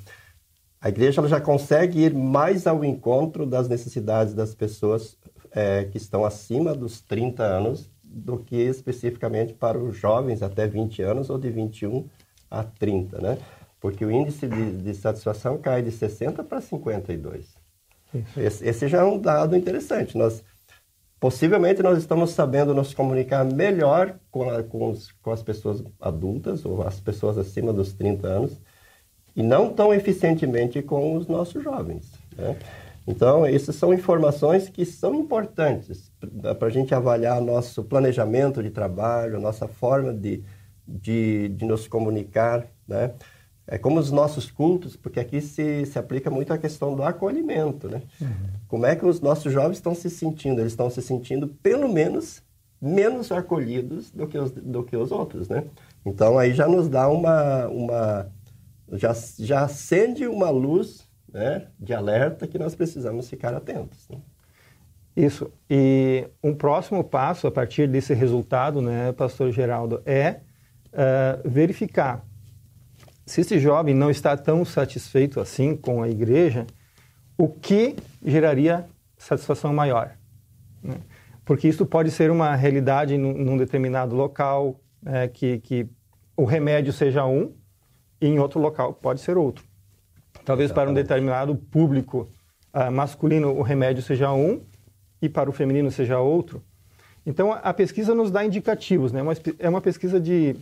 A 0.80 0.88
igreja 0.88 1.26
já 1.26 1.40
consegue 1.40 2.00
ir 2.00 2.12
mais 2.12 2.66
ao 2.66 2.84
encontro 2.84 3.46
das 3.46 3.68
necessidades 3.68 4.34
das 4.34 4.54
pessoas 4.54 5.16
é, 5.50 5.84
que 5.84 5.96
estão 5.96 6.24
acima 6.24 6.74
dos 6.74 7.00
30 7.00 7.42
anos 7.42 7.90
do 8.02 8.38
que 8.38 8.56
especificamente 8.56 9.54
para 9.54 9.78
os 9.78 9.96
jovens 9.96 10.42
até 10.42 10.66
20 10.66 11.02
anos 11.02 11.30
ou 11.30 11.38
de 11.38 11.50
21 11.50 12.06
a 12.50 12.62
30, 12.62 13.20
né? 13.20 13.38
Porque 13.84 14.02
o 14.02 14.10
índice 14.10 14.48
de, 14.48 14.78
de 14.78 14.94
satisfação 14.94 15.58
cai 15.58 15.82
de 15.82 15.90
60 15.90 16.42
para 16.42 16.58
52. 16.58 17.54
Esse, 18.34 18.66
esse 18.66 18.88
já 18.88 19.00
é 19.00 19.04
um 19.04 19.18
dado 19.18 19.54
interessante. 19.54 20.16
Nós 20.16 20.42
Possivelmente 21.20 21.82
nós 21.82 21.98
estamos 21.98 22.30
sabendo 22.30 22.74
nos 22.74 22.94
comunicar 22.94 23.44
melhor 23.44 24.18
com, 24.30 24.48
a, 24.48 24.62
com, 24.62 24.88
os, 24.88 25.12
com, 25.20 25.30
as 25.30 25.42
pessoas 25.42 25.84
adultas 26.00 26.64
ou 26.64 26.82
as 26.82 26.98
pessoas 26.98 27.36
acima 27.36 27.74
dos 27.74 27.92
30 27.92 28.26
anos 28.26 28.58
e 29.36 29.42
não 29.42 29.70
tão 29.70 29.92
eficientemente 29.92 30.80
com 30.80 31.14
os 31.14 31.26
nossos 31.26 31.62
jovens. 31.62 32.10
Né? 32.34 32.56
Então, 33.06 33.44
essas 33.44 33.76
são 33.76 33.92
informações 33.92 34.66
que 34.70 34.86
são 34.86 35.14
importantes 35.14 36.10
para 36.58 36.68
a 36.68 36.70
gente 36.70 36.94
avaliar 36.94 37.38
nosso 37.42 37.84
planejamento 37.84 38.62
de 38.62 38.70
trabalho, 38.70 39.38
nossa 39.38 39.68
forma 39.68 40.10
de, 40.14 40.42
de, 40.88 41.50
de 41.50 41.66
nos 41.66 41.86
comunicar, 41.86 42.66
né? 42.88 43.12
É 43.66 43.78
como 43.78 43.98
os 43.98 44.10
nossos 44.10 44.50
cultos, 44.50 44.94
porque 44.94 45.18
aqui 45.18 45.40
se, 45.40 45.86
se 45.86 45.98
aplica 45.98 46.30
muito 46.30 46.52
a 46.52 46.58
questão 46.58 46.94
do 46.94 47.02
acolhimento, 47.02 47.88
né? 47.88 48.02
Uhum. 48.20 48.28
Como 48.68 48.86
é 48.86 48.94
que 48.94 49.06
os 49.06 49.20
nossos 49.20 49.52
jovens 49.52 49.78
estão 49.78 49.94
se 49.94 50.10
sentindo? 50.10 50.60
Eles 50.60 50.72
estão 50.72 50.90
se 50.90 51.00
sentindo, 51.00 51.48
pelo 51.48 51.88
menos, 51.88 52.42
menos 52.80 53.32
acolhidos 53.32 54.10
do 54.10 54.26
que 54.26 54.38
os, 54.38 54.50
do 54.50 54.84
que 54.84 54.96
os 54.96 55.10
outros, 55.10 55.48
né? 55.48 55.64
Então, 56.04 56.38
aí 56.38 56.52
já 56.52 56.68
nos 56.68 56.88
dá 56.88 57.08
uma... 57.08 57.66
uma 57.68 58.26
já, 58.92 59.14
já 59.38 59.64
acende 59.64 60.26
uma 60.26 60.50
luz 60.50 61.08
né, 61.32 61.66
de 61.80 61.94
alerta 61.94 62.46
que 62.46 62.58
nós 62.58 62.74
precisamos 62.74 63.28
ficar 63.28 63.54
atentos. 63.54 64.06
Né? 64.10 64.18
Isso. 65.16 65.50
E 65.70 66.28
um 66.42 66.54
próximo 66.54 67.02
passo, 67.02 67.46
a 67.46 67.50
partir 67.50 67.88
desse 67.88 68.12
resultado, 68.12 68.82
né, 68.82 69.10
pastor 69.12 69.50
Geraldo, 69.50 70.02
é 70.04 70.40
uh, 70.92 71.48
verificar 71.48 72.24
se 73.26 73.40
esse 73.40 73.58
jovem 73.58 73.94
não 73.94 74.10
está 74.10 74.36
tão 74.36 74.64
satisfeito 74.64 75.40
assim 75.40 75.76
com 75.76 76.02
a 76.02 76.08
igreja, 76.08 76.66
o 77.38 77.48
que 77.48 77.96
geraria 78.24 78.86
satisfação 79.16 79.72
maior? 79.72 80.16
Né? 80.82 80.96
Porque 81.44 81.68
isso 81.68 81.84
pode 81.84 82.10
ser 82.10 82.30
uma 82.30 82.54
realidade 82.54 83.16
num, 83.18 83.32
num 83.32 83.56
determinado 83.56 84.14
local, 84.14 84.80
é, 85.04 85.28
que, 85.28 85.58
que 85.58 85.86
o 86.36 86.44
remédio 86.44 86.92
seja 86.92 87.24
um, 87.26 87.52
e 88.20 88.26
em 88.26 88.38
outro 88.38 88.60
local 88.60 88.94
pode 88.94 89.20
ser 89.20 89.36
outro. 89.36 89.64
Talvez 90.44 90.70
Exatamente. 90.70 90.74
para 90.74 90.90
um 90.90 90.94
determinado 90.94 91.56
público 91.56 92.28
uh, 92.74 92.90
masculino 92.90 93.50
o 93.50 93.62
remédio 93.62 94.02
seja 94.02 94.32
um, 94.32 94.62
e 95.20 95.28
para 95.28 95.48
o 95.48 95.52
feminino 95.52 95.90
seja 95.90 96.18
outro. 96.18 96.62
Então, 97.26 97.52
a 97.52 97.72
pesquisa 97.72 98.14
nos 98.14 98.30
dá 98.30 98.44
indicativos, 98.44 99.10
né? 99.10 99.20
é 99.58 99.68
uma 99.68 99.80
pesquisa 99.80 100.20
de 100.20 100.56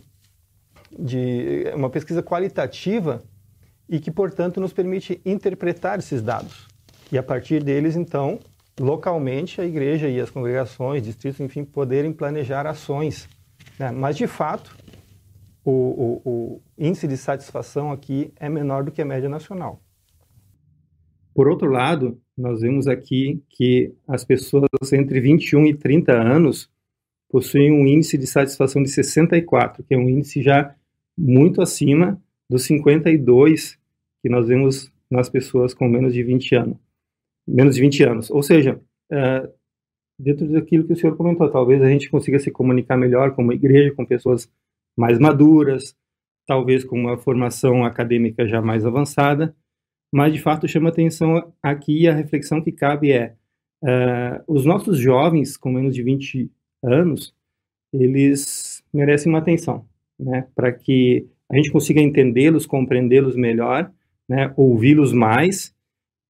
de 0.97 1.65
uma 1.75 1.89
pesquisa 1.89 2.21
qualitativa 2.21 3.23
e 3.89 3.99
que, 3.99 4.11
portanto, 4.11 4.59
nos 4.59 4.73
permite 4.73 5.21
interpretar 5.25 5.99
esses 5.99 6.21
dados. 6.21 6.67
E 7.11 7.17
a 7.17 7.23
partir 7.23 7.63
deles, 7.63 7.95
então, 7.95 8.39
localmente, 8.79 9.61
a 9.61 9.65
igreja 9.65 10.07
e 10.07 10.19
as 10.19 10.29
congregações, 10.29 11.03
distritos, 11.03 11.39
enfim, 11.39 11.63
poderem 11.63 12.11
planejar 12.11 12.65
ações. 12.65 13.29
Né? 13.77 13.91
Mas, 13.91 14.17
de 14.17 14.27
fato, 14.27 14.75
o, 15.63 15.71
o, 15.71 16.21
o, 16.25 16.61
índice 16.77 17.07
de 17.07 17.17
satisfação 17.17 17.91
aqui 17.91 18.33
é 18.39 18.49
menor 18.49 18.83
do 18.83 18.91
que 18.91 19.01
a 19.01 19.05
média 19.05 19.29
nacional. 19.29 19.81
Por 21.33 21.47
outro 21.47 21.69
lado, 21.69 22.19
nós 22.37 22.61
vemos 22.61 22.87
aqui 22.87 23.43
que 23.49 23.93
as 24.07 24.23
pessoas 24.23 24.67
entre 24.91 25.19
21 25.19 25.67
e 25.67 25.73
30 25.73 26.11
anos 26.11 26.69
possuem 27.29 27.71
um 27.71 27.87
índice 27.87 28.17
de 28.17 28.27
satisfação 28.27 28.83
de 28.83 28.89
64, 28.89 29.83
que 29.83 29.93
é 29.93 29.97
um 29.97 30.07
índice 30.07 30.41
já 30.41 30.75
muito 31.17 31.61
acima 31.61 32.21
dos 32.49 32.63
52 32.63 33.77
que 34.21 34.29
nós 34.29 34.47
vemos 34.47 34.91
nas 35.09 35.29
pessoas 35.29 35.73
com 35.73 35.87
menos 35.87 36.13
de 36.13 36.23
20 36.23 36.55
anos. 36.55 36.77
Menos 37.47 37.75
de 37.75 37.81
20 37.81 38.03
anos. 38.03 38.31
Ou 38.31 38.41
seja, 38.41 38.81
uh, 39.11 39.53
dentro 40.17 40.47
daquilo 40.51 40.85
que 40.85 40.93
o 40.93 40.95
senhor 40.95 41.15
comentou, 41.15 41.49
talvez 41.49 41.81
a 41.81 41.89
gente 41.89 42.09
consiga 42.09 42.39
se 42.39 42.51
comunicar 42.51 42.97
melhor 42.97 43.35
com 43.35 43.41
uma 43.41 43.53
igreja, 43.53 43.93
com 43.93 44.05
pessoas 44.05 44.51
mais 44.97 45.19
maduras, 45.19 45.95
talvez 46.45 46.83
com 46.83 46.97
uma 46.97 47.17
formação 47.17 47.85
acadêmica 47.85 48.47
já 48.47 48.61
mais 48.61 48.85
avançada, 48.85 49.55
mas 50.13 50.33
de 50.33 50.39
fato 50.39 50.67
chama 50.67 50.89
atenção 50.89 51.53
aqui 51.61 52.07
a 52.07 52.13
reflexão 52.13 52.61
que 52.61 52.71
cabe 52.71 53.11
é 53.11 53.35
uh, 53.83 54.43
os 54.47 54.65
nossos 54.65 54.99
jovens 54.99 55.57
com 55.57 55.71
menos 55.71 55.95
de 55.95 56.03
20 56.03 56.51
anos, 56.83 57.35
eles 57.91 58.83
merecem 58.93 59.31
uma 59.31 59.39
atenção, 59.39 59.87
né, 60.19 60.47
para 60.55 60.71
que 60.71 61.27
a 61.51 61.55
gente 61.55 61.71
consiga 61.71 62.01
entendê-los, 62.01 62.65
compreendê-los 62.65 63.35
melhor, 63.35 63.91
né, 64.27 64.53
ouvi-los 64.55 65.13
mais, 65.13 65.75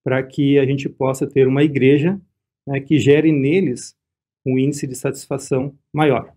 para 0.04 0.22
que 0.22 0.60
a 0.60 0.66
gente 0.66 0.90
possa 0.90 1.26
ter 1.26 1.48
uma 1.48 1.64
igreja 1.64 2.20
né, 2.68 2.80
que 2.80 3.00
gere 3.00 3.32
neles 3.32 3.96
um 4.46 4.58
índice 4.60 4.86
de 4.86 4.96
satisfação 4.96 5.74
maior. 5.94 6.34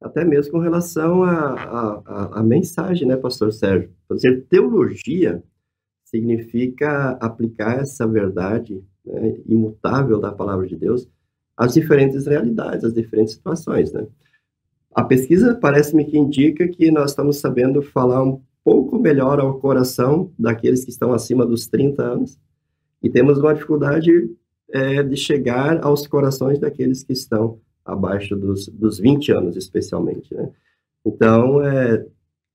Até 0.00 0.24
mesmo 0.24 0.52
com 0.52 0.58
relação 0.58 1.22
à 1.22 2.42
mensagem, 2.44 3.06
né, 3.06 3.16
pastor 3.16 3.52
Sérgio? 3.52 3.90
Fazer 4.08 4.42
teologia 4.48 5.42
significa 6.04 7.12
aplicar 7.12 7.80
essa 7.80 8.06
verdade 8.06 8.84
né, 9.04 9.36
imutável 9.46 10.20
da 10.20 10.32
palavra 10.32 10.66
de 10.66 10.76
Deus 10.76 11.08
às 11.56 11.72
diferentes 11.72 12.26
realidades, 12.26 12.84
às 12.84 12.92
diferentes 12.92 13.34
situações, 13.34 13.92
né? 13.92 14.06
A 14.94 15.02
pesquisa 15.02 15.54
parece-me 15.54 16.04
que 16.04 16.18
indica 16.18 16.68
que 16.68 16.90
nós 16.90 17.10
estamos 17.10 17.38
sabendo 17.38 17.80
falar 17.82 18.22
um 18.22 18.40
pouco 18.62 18.98
melhor 18.98 19.40
ao 19.40 19.58
coração 19.58 20.30
daqueles 20.38 20.84
que 20.84 20.90
estão 20.90 21.12
acima 21.12 21.46
dos 21.46 21.66
30 21.66 22.02
anos 22.02 22.38
e 23.02 23.10
temos 23.10 23.38
uma 23.38 23.54
dificuldade 23.54 24.30
é, 24.70 25.02
de 25.02 25.16
chegar 25.16 25.82
aos 25.84 26.06
corações 26.06 26.58
daqueles 26.58 27.02
que 27.02 27.12
estão 27.12 27.58
abaixo 27.84 28.36
dos, 28.36 28.68
dos 28.68 28.98
20 28.98 29.32
anos, 29.32 29.56
especialmente, 29.56 30.32
né? 30.34 30.50
Então, 31.04 31.60
é, 31.62 32.06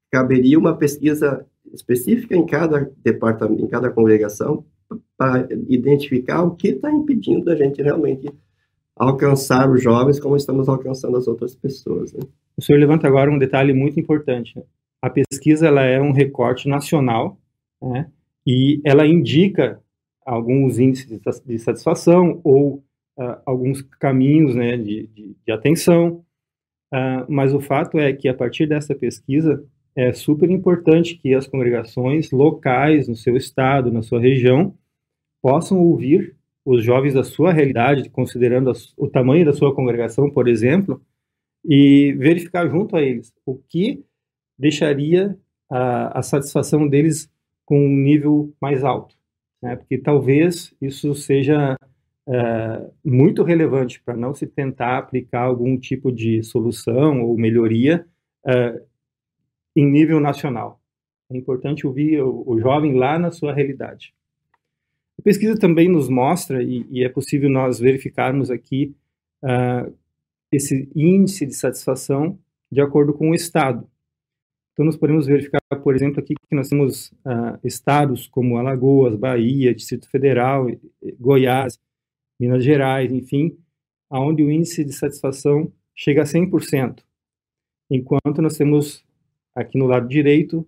caberia 0.10 0.58
uma 0.58 0.76
pesquisa 0.76 1.46
específica 1.74 2.36
em 2.36 2.46
cada 2.46 2.90
departamento, 3.04 3.64
em 3.64 3.68
cada 3.68 3.90
congregação, 3.90 4.64
para 5.18 5.48
identificar 5.68 6.44
o 6.44 6.56
que 6.56 6.70
está 6.70 6.90
impedindo 6.90 7.52
a 7.52 7.56
gente 7.56 7.82
realmente 7.82 8.32
alcançar 9.00 9.70
os 9.70 9.82
jovens 9.82 10.20
como 10.20 10.36
estamos 10.36 10.68
alcançando 10.68 11.18
as 11.18 11.28
outras 11.28 11.56
pessoas. 11.56 12.14
Né? 12.14 12.22
O 12.58 12.62
senhor 12.62 12.80
levanta 12.80 13.08
agora 13.08 13.32
um 13.32 13.38
detalhe 13.38 13.74
muito 13.74 14.00
importante. 14.00 14.62
A 15.02 15.10
pesquisa 15.10 15.68
ela 15.68 15.84
é 15.84 16.02
um 16.02 16.12
recorte 16.12 16.68
nacional 16.68 17.38
né, 17.82 18.10
e 18.46 18.82
ela 18.84 19.06
indica 19.06 19.80
alguns 20.26 20.80
índices 20.80 21.20
de 21.46 21.60
satisfação 21.60 22.42
ou 22.44 22.84
uh, 23.18 23.38
alguns 23.46 23.82
caminhos 23.82 24.56
né, 24.56 24.76
de, 24.76 25.08
de, 25.08 25.36
de 25.46 25.52
atenção, 25.52 26.26
uh, 26.94 27.26
mas 27.30 27.54
o 27.54 27.60
fato 27.60 27.98
é 27.98 28.12
que 28.12 28.28
a 28.28 28.34
partir 28.34 28.68
dessa 28.68 28.94
pesquisa 28.94 29.64
é 29.96 30.14
super 30.14 30.50
importante 30.52 31.16
que 31.16 31.34
as 31.34 31.48
congregações 31.48 32.32
locais 32.32 33.08
no 33.08 33.16
seu 33.16 33.36
estado, 33.36 33.92
na 33.92 34.04
sua 34.04 34.20
região, 34.20 34.76
possam 35.42 35.80
ouvir 35.80 36.37
os 36.68 36.84
jovens 36.84 37.14
da 37.14 37.24
sua 37.24 37.54
realidade, 37.54 38.10
considerando 38.10 38.74
o 38.98 39.08
tamanho 39.08 39.46
da 39.46 39.54
sua 39.54 39.74
congregação, 39.74 40.30
por 40.30 40.50
exemplo, 40.50 41.02
e 41.64 42.12
verificar 42.20 42.70
junto 42.70 42.98
a 42.98 43.02
eles 43.02 43.34
o 43.46 43.56
que 43.56 44.04
deixaria 44.60 45.40
a, 45.72 46.20
a 46.20 46.22
satisfação 46.22 46.86
deles 46.86 47.32
com 47.64 47.80
um 47.80 47.96
nível 47.96 48.54
mais 48.62 48.84
alto. 48.84 49.16
Né? 49.62 49.78
Porque 49.78 49.98
talvez 49.98 50.76
isso 50.82 51.16
seja 51.16 51.78
é, 52.28 52.92
muito 53.02 53.44
relevante 53.44 54.02
para 54.02 54.18
não 54.18 54.34
se 54.34 54.46
tentar 54.46 54.98
aplicar 54.98 55.44
algum 55.44 55.80
tipo 55.80 56.12
de 56.12 56.44
solução 56.44 57.22
ou 57.24 57.38
melhoria 57.38 58.06
é, 58.46 58.82
em 59.74 59.90
nível 59.90 60.20
nacional. 60.20 60.82
É 61.32 61.38
importante 61.38 61.88
ouvir 61.88 62.22
o, 62.22 62.44
o 62.46 62.60
jovem 62.60 62.94
lá 62.94 63.18
na 63.18 63.32
sua 63.32 63.54
realidade. 63.54 64.17
A 65.20 65.22
pesquisa 65.22 65.58
também 65.58 65.90
nos 65.90 66.10
mostra, 66.10 66.62
e, 66.62 66.86
e 66.90 67.04
é 67.04 67.10
possível 67.10 67.50
nós 67.50 67.80
verificarmos 67.80 68.52
aqui, 68.52 68.96
uh, 69.44 69.94
esse 70.52 70.90
índice 70.96 71.46
de 71.46 71.54
satisfação 71.54 72.40
de 72.72 72.82
acordo 72.82 73.14
com 73.14 73.32
o 73.32 73.36
estado. 73.36 73.88
Então, 74.74 74.86
nós 74.86 74.96
podemos 74.96 75.26
verificar, 75.26 75.60
por 75.84 75.96
exemplo, 75.96 76.20
aqui 76.20 76.36
que 76.36 76.56
nós 76.56 76.70
temos 76.70 77.12
uh, 77.26 77.60
estados 77.64 78.28
como 78.28 78.58
Alagoas, 78.58 79.16
Bahia, 79.16 79.74
Distrito 79.74 80.10
Federal, 80.10 80.68
Goiás, 81.20 81.80
Minas 82.40 82.64
Gerais, 82.64 83.12
enfim, 83.12 83.58
onde 84.10 84.44
o 84.44 84.52
índice 84.52 84.84
de 84.86 84.94
satisfação 84.94 85.72
chega 85.96 86.22
a 86.22 86.26
100%, 86.26 87.00
enquanto 87.90 88.42
nós 88.42 88.56
temos 88.56 89.04
aqui 89.56 89.80
no 89.80 89.88
lado 89.88 90.08
direito, 90.08 90.66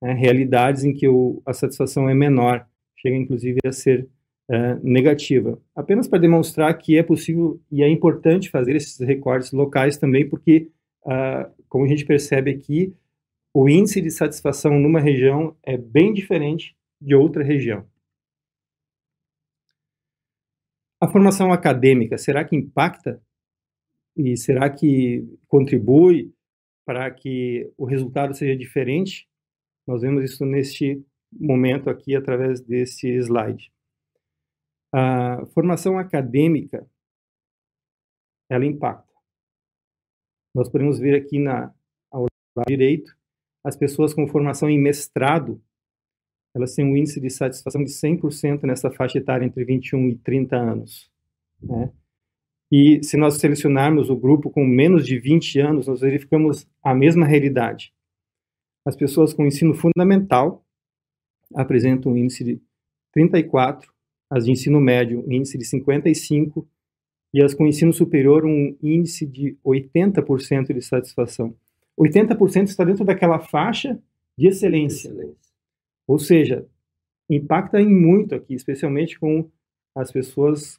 né, 0.00 0.12
realidades 0.12 0.84
em 0.84 0.94
que 0.94 1.08
o, 1.08 1.42
a 1.44 1.52
satisfação 1.52 2.08
é 2.08 2.14
menor, 2.14 2.64
chega 3.00 3.16
inclusive 3.16 3.58
a 3.64 3.72
ser 3.72 4.08
uh, 4.50 4.80
negativa. 4.82 5.60
Apenas 5.74 6.06
para 6.06 6.18
demonstrar 6.18 6.76
que 6.76 6.96
é 6.98 7.02
possível 7.02 7.60
e 7.70 7.82
é 7.82 7.88
importante 7.88 8.50
fazer 8.50 8.76
esses 8.76 8.98
recortes 9.00 9.52
locais 9.52 9.96
também, 9.96 10.28
porque, 10.28 10.70
uh, 11.04 11.50
como 11.68 11.84
a 11.84 11.88
gente 11.88 12.04
percebe 12.04 12.50
aqui, 12.50 12.94
o 13.54 13.68
índice 13.68 14.00
de 14.00 14.10
satisfação 14.10 14.78
numa 14.78 15.00
região 15.00 15.56
é 15.64 15.76
bem 15.76 16.12
diferente 16.12 16.76
de 17.00 17.14
outra 17.14 17.42
região. 17.42 17.86
A 21.00 21.08
formação 21.08 21.52
acadêmica, 21.52 22.18
será 22.18 22.44
que 22.44 22.56
impacta? 22.56 23.22
E 24.16 24.36
será 24.36 24.68
que 24.68 25.24
contribui 25.46 26.32
para 26.88 27.10
que 27.10 27.70
o 27.76 27.84
resultado 27.84 28.32
seja 28.32 28.56
diferente. 28.56 29.28
Nós 29.86 30.00
vemos 30.00 30.24
isso 30.24 30.46
neste 30.46 31.04
momento 31.32 31.90
aqui 31.90 32.14
através 32.14 32.60
desse 32.60 33.08
slide. 33.18 33.72
A 34.92 35.44
formação 35.54 35.98
acadêmica 35.98 36.86
ela 38.50 38.64
impacta. 38.64 39.12
Nós 40.54 40.68
podemos 40.68 40.98
ver 40.98 41.14
aqui 41.14 41.38
na 41.38 41.72
ao 42.10 42.26
lado 42.56 42.66
direito 42.66 43.18
as 43.68 43.76
pessoas 43.76 44.14
com 44.14 44.26
formação 44.26 44.70
em 44.70 44.78
mestrado, 44.78 45.60
elas 46.54 46.74
têm 46.74 46.84
um 46.84 46.96
índice 46.96 47.20
de 47.20 47.28
satisfação 47.28 47.84
de 47.84 47.90
100% 47.90 48.62
nessa 48.62 48.90
faixa 48.90 49.18
etária 49.18 49.44
entre 49.44 49.64
21 49.64 50.08
e 50.08 50.16
30 50.16 50.56
anos. 50.56 51.10
Né? 51.62 51.92
E 52.72 53.02
se 53.02 53.16
nós 53.16 53.34
selecionarmos 53.34 54.10
o 54.10 54.16
grupo 54.16 54.50
com 54.50 54.64
menos 54.64 55.06
de 55.06 55.18
20 55.18 55.60
anos, 55.60 55.86
nós 55.86 56.00
verificamos 56.00 56.66
a 56.82 56.94
mesma 56.94 57.26
realidade. 57.26 57.92
As 58.86 58.96
pessoas 58.96 59.34
com 59.34 59.46
ensino 59.46 59.74
fundamental 59.74 60.64
apresentam 61.54 62.12
um 62.12 62.16
índice 62.16 62.44
de 62.44 62.60
34, 63.12 63.90
as 64.30 64.44
de 64.44 64.52
ensino 64.52 64.80
médio, 64.80 65.24
um 65.26 65.32
índice 65.32 65.56
de 65.56 65.64
55, 65.64 66.68
e 67.32 67.42
as 67.42 67.54
com 67.54 67.66
ensino 67.66 67.92
superior, 67.92 68.44
um 68.44 68.76
índice 68.82 69.26
de 69.26 69.56
80% 69.64 70.72
de 70.72 70.82
satisfação. 70.82 71.54
80% 71.98 72.68
está 72.68 72.84
dentro 72.84 73.04
daquela 73.04 73.38
faixa 73.38 73.98
de 74.36 74.46
excelência. 74.46 75.08
excelência. 75.08 75.52
Ou 76.06 76.18
seja, 76.18 76.66
impacta 77.28 77.80
em 77.80 77.88
muito 77.88 78.34
aqui, 78.34 78.54
especialmente 78.54 79.18
com 79.18 79.50
as 79.94 80.10
pessoas 80.10 80.76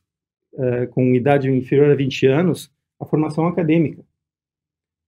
uh, 0.53 0.88
com 0.91 1.13
idade 1.13 1.49
inferior 1.51 1.91
a 1.91 1.95
20 1.95 2.25
anos 2.27 2.71
a 2.99 3.05
formação 3.05 3.47
acadêmica. 3.47 4.03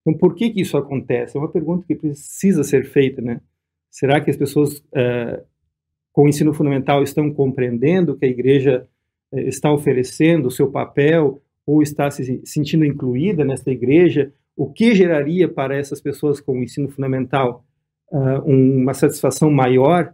Então, 0.01 0.17
por 0.17 0.35
que, 0.35 0.49
que 0.49 0.61
isso 0.61 0.77
acontece? 0.77 1.37
É 1.37 1.39
uma 1.39 1.51
pergunta 1.51 1.85
que 1.85 1.95
precisa 1.95 2.63
ser 2.63 2.85
feita, 2.85 3.21
né? 3.21 3.41
Será 3.89 4.21
que 4.21 4.29
as 4.29 4.37
pessoas 4.37 4.79
uh, 4.79 5.45
com 6.11 6.23
o 6.23 6.29
ensino 6.29 6.53
fundamental 6.53 7.03
estão 7.03 7.31
compreendendo 7.31 8.15
que 8.15 8.25
a 8.25 8.29
igreja 8.29 8.87
uh, 9.31 9.39
está 9.39 9.71
oferecendo 9.71 10.47
o 10.47 10.51
seu 10.51 10.69
papel 10.69 11.41
ou 11.65 11.81
está 11.81 12.09
se 12.09 12.41
sentindo 12.43 12.85
incluída 12.85 13.45
nessa 13.45 13.69
igreja? 13.69 14.33
O 14.55 14.71
que 14.71 14.93
geraria 14.93 15.47
para 15.47 15.75
essas 15.75 16.01
pessoas 16.01 16.41
com 16.41 16.59
o 16.59 16.63
ensino 16.63 16.89
fundamental 16.89 17.65
uma 18.45 18.93
satisfação 18.93 19.49
maior 19.49 20.13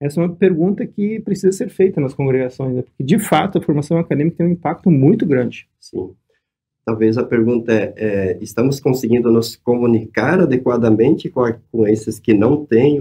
essa 0.00 0.20
é 0.20 0.24
uma 0.24 0.34
pergunta 0.34 0.86
que 0.86 1.18
precisa 1.20 1.50
ser 1.50 1.68
feita 1.68 2.00
nas 2.00 2.14
congregações, 2.14 2.74
né? 2.74 2.82
porque 2.82 3.02
de 3.02 3.18
fato 3.18 3.58
a 3.58 3.62
formação 3.62 3.98
acadêmica 3.98 4.36
tem 4.36 4.46
um 4.46 4.52
impacto 4.52 4.90
muito 4.90 5.26
grande. 5.26 5.68
Sim. 5.80 6.14
Talvez 6.88 7.18
a 7.18 7.22
pergunta 7.22 7.70
é, 7.70 7.92
é 7.96 8.38
estamos 8.40 8.80
conseguindo 8.80 9.30
nos 9.30 9.56
comunicar 9.56 10.40
adequadamente 10.40 11.28
com, 11.28 11.42
a, 11.42 11.52
com 11.70 11.86
esses 11.86 12.18
que 12.18 12.32
não 12.32 12.64
têm 12.64 12.98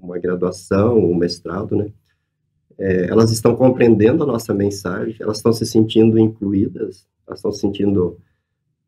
uma 0.00 0.18
graduação, 0.18 0.96
um 0.96 1.14
mestrado, 1.14 1.76
né? 1.76 1.90
é, 2.78 3.10
elas 3.10 3.30
estão 3.30 3.54
compreendendo 3.54 4.22
a 4.22 4.26
nossa 4.26 4.54
mensagem, 4.54 5.16
elas 5.20 5.38
estão 5.38 5.52
se 5.52 5.66
sentindo 5.66 6.18
incluídas, 6.18 7.06
elas 7.26 7.40
estão 7.40 7.52
se 7.52 7.60
sentindo 7.60 8.16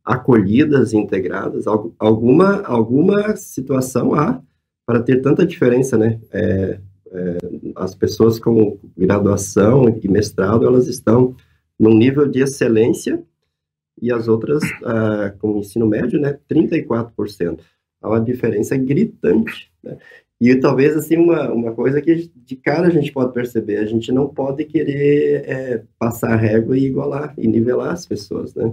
acolhidas, 0.03 0.95
integradas. 0.95 1.67
Alguma, 1.99 2.63
alguma 2.63 3.37
situação 3.37 4.15
há 4.15 4.41
para 4.87 5.03
ter 5.03 5.21
tanta 5.21 5.47
diferença, 5.47 5.99
né? 5.99 6.19
É, 6.33 6.81
é, 7.13 7.39
as 7.77 7.95
pessoas 7.95 8.39
com 8.39 8.79
graduação 8.97 9.87
e 10.03 10.09
mestrado, 10.09 10.67
elas 10.67 10.87
estão 10.87 11.35
num 11.79 11.95
nível 11.95 12.27
de 12.27 12.41
excelência 12.41 13.23
e 14.01 14.13
as 14.13 14.29
outras, 14.29 14.63
ah, 14.85 15.35
com 15.39 15.59
ensino 15.59 15.87
médio, 15.87 16.21
né, 16.21 16.39
34%. 16.49 17.61
Há 18.03 18.09
uma 18.09 18.21
diferença 18.21 18.77
gritante, 18.77 19.71
né? 19.83 19.97
E 20.41 20.57
talvez, 20.57 20.97
assim, 20.97 21.19
uma, 21.19 21.53
uma 21.53 21.73
coisa 21.73 22.01
que 22.01 22.31
de 22.35 22.57
cara 22.57 22.87
a 22.87 22.91
gente 22.91 23.13
pode 23.13 23.35
perceber, 23.35 23.77
a 23.77 23.85
gente 23.85 24.11
não 24.11 24.27
pode 24.27 24.65
querer 24.65 25.45
é, 25.47 25.83
passar 25.99 26.35
régua 26.37 26.79
e 26.79 26.87
igualar, 26.87 27.35
e 27.37 27.47
nivelar 27.47 27.93
as 27.93 28.07
pessoas, 28.07 28.55
né? 28.55 28.73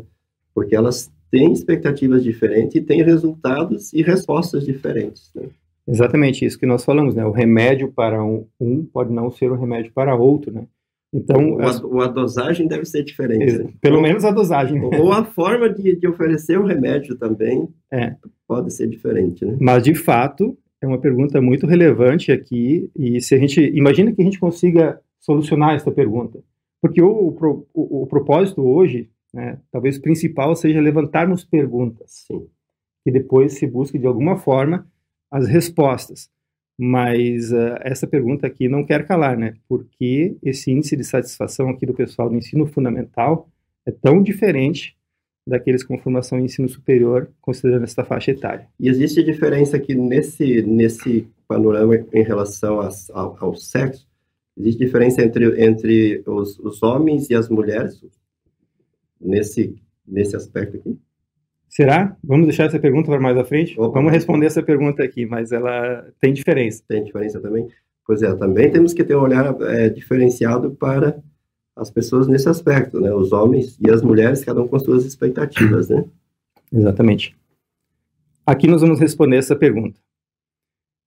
Porque 0.56 0.74
elas 0.74 1.12
têm 1.30 1.52
expectativas 1.52 2.24
diferentes 2.24 2.76
e 2.76 2.82
têm 2.82 3.04
resultados 3.04 3.92
e 3.92 4.02
respostas 4.02 4.66
diferentes, 4.66 5.30
né? 5.36 5.50
Exatamente 5.86 6.46
isso 6.46 6.58
que 6.58 6.66
nós 6.66 6.86
falamos, 6.86 7.16
né? 7.16 7.26
O 7.26 7.32
remédio 7.32 7.92
para 7.92 8.24
um, 8.24 8.46
um 8.60 8.86
pode 8.86 9.12
não 9.12 9.30
ser 9.30 9.52
o 9.52 9.56
remédio 9.56 9.92
para 9.94 10.16
outro, 10.16 10.52
né? 10.52 10.66
Então, 11.14 11.60
as... 11.60 11.84
a, 11.84 12.04
a, 12.04 12.08
dosagem 12.08 12.68
deve 12.68 12.86
ser 12.86 13.04
diferente. 13.04 13.58
Né? 13.60 13.74
Pelo 13.82 13.98
ou, 13.98 14.02
menos 14.02 14.26
a 14.26 14.32
dosagem. 14.32 14.82
Ou 14.84 15.12
a 15.12 15.24
forma 15.24 15.70
de, 15.70 15.96
de 15.96 16.08
oferecer 16.08 16.60
o 16.60 16.66
remédio 16.66 17.18
também 17.18 17.68
é. 17.92 18.16
pode 18.48 18.74
ser 18.74 18.88
diferente, 18.88 19.46
né? 19.46 19.58
Mas, 19.60 19.84
de 19.84 19.96
fato, 19.96 20.58
é 20.82 20.88
uma 20.88 21.00
pergunta 21.00 21.42
muito 21.42 21.66
relevante 21.66 22.32
aqui, 22.32 22.92
e 22.96 23.22
se 23.22 23.34
a 23.34 23.38
gente... 23.38 23.62
Imagina 23.62 24.12
que 24.12 24.22
a 24.22 24.26
gente 24.26 24.40
consiga 24.40 25.00
solucionar 25.20 25.76
essa 25.76 25.92
pergunta. 25.92 26.40
Porque 26.82 27.02
o, 27.02 27.10
o, 27.10 27.68
o, 27.74 28.04
o 28.04 28.08
propósito 28.08 28.62
hoje, 28.62 29.10
né, 29.34 29.60
talvez 29.72 29.98
principal, 29.98 30.56
seja 30.56 30.80
levantarmos 30.80 31.44
perguntas. 31.44 32.26
Sim. 32.28 32.48
Que 33.04 33.12
depois 33.12 33.54
se 33.54 33.66
busque, 33.66 33.98
de 33.98 34.06
alguma 34.06 34.38
forma, 34.38 34.86
as 35.32 35.48
respostas. 35.48 36.30
Mas 36.78 37.52
uh, 37.52 37.80
essa 37.82 38.06
pergunta 38.06 38.46
aqui 38.46 38.70
não 38.70 38.84
quer 38.84 39.06
calar, 39.08 39.38
né? 39.38 39.56
Por 39.68 39.86
que 39.86 40.38
esse 40.44 40.72
índice 40.72 40.96
de 40.96 41.04
satisfação 41.04 41.70
aqui 41.70 41.86
do 41.86 41.94
pessoal 41.94 42.30
do 42.30 42.36
ensino 42.36 42.68
fundamental 42.68 43.50
é 43.86 43.92
tão 43.92 44.22
diferente 44.22 44.96
daqueles 45.46 45.84
com 45.84 45.98
formação 45.98 46.40
em 46.40 46.46
ensino 46.46 46.70
superior, 46.70 47.32
considerando 47.42 47.84
essa 47.84 48.04
faixa 48.04 48.32
etária? 48.32 48.68
E 48.80 48.90
existe 48.90 49.24
diferença 49.24 49.78
aqui 49.78 49.96
nesse, 49.96 50.62
nesse 50.62 51.28
panorama 51.48 51.96
em 52.14 52.24
relação 52.24 52.80
ao, 53.14 53.38
ao 53.44 53.56
sexo? 53.56 54.08
Existe 54.56 54.78
diferença 54.78 55.24
entre, 55.24 55.64
entre 55.64 56.24
os, 56.28 56.60
os 56.60 56.84
homens 56.84 57.30
e 57.30 57.36
as 57.36 57.50
mulheres 57.50 58.04
nesse, 59.20 59.76
nesse 60.06 60.36
aspecto 60.36 60.78
aqui? 60.78 60.98
Será? 61.70 62.16
Vamos 62.24 62.48
deixar 62.48 62.66
essa 62.66 62.80
pergunta 62.80 63.10
para 63.10 63.20
mais 63.20 63.38
à 63.38 63.44
frente? 63.44 63.80
Opa. 63.80 63.94
Vamos 63.94 64.12
responder 64.12 64.46
essa 64.46 64.64
pergunta 64.64 65.04
aqui, 65.04 65.26
mas 65.26 65.52
ela 65.52 66.08
tem 66.20 66.34
diferença. 66.34 66.84
Tem 66.88 67.04
diferença 67.04 67.40
também? 67.40 67.68
Pois 68.06 68.24
é, 68.24 68.34
também 68.36 68.72
temos 68.72 68.94
que 68.94 69.04
ter 69.04 69.16
um 69.16 69.22
olhar 69.22 69.54
é, 69.62 69.90
diferenciado 69.90 70.72
para 70.72 71.22
as 71.76 71.92
pessoas 71.92 72.28
nesse 72.28 72.50
aspecto, 72.50 73.00
né? 73.00 73.14
Os 73.14 73.32
homens 73.32 73.78
e 73.80 73.92
as 73.92 74.02
mulheres, 74.02 74.44
cada 74.44 74.62
um 74.62 74.68
com 74.68 74.80
suas 74.80 75.06
expectativas, 75.06 75.90
né? 75.90 76.06
Exatamente. 76.74 77.36
Aqui 78.46 78.68
nós 78.68 78.82
vamos 78.82 79.00
responder 79.00 79.38
essa 79.38 79.56
pergunta. 79.56 80.00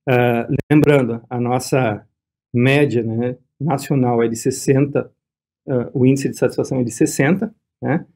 Uh, 0.08 0.54
lembrando, 0.70 1.22
a 1.28 1.40
nossa 1.40 2.06
média 2.52 3.02
né, 3.02 3.36
nacional 3.58 4.22
é 4.22 4.28
de 4.28 4.36
60, 4.36 5.04
uh, 5.66 5.72
ah, 5.72 5.90
o 5.92 6.06
índice 6.06 6.28
de 6.28 6.36
satisfação 6.36 6.80
é 6.80 6.84
de 6.84 6.90
60, 6.90 7.54
né? 7.82 8.06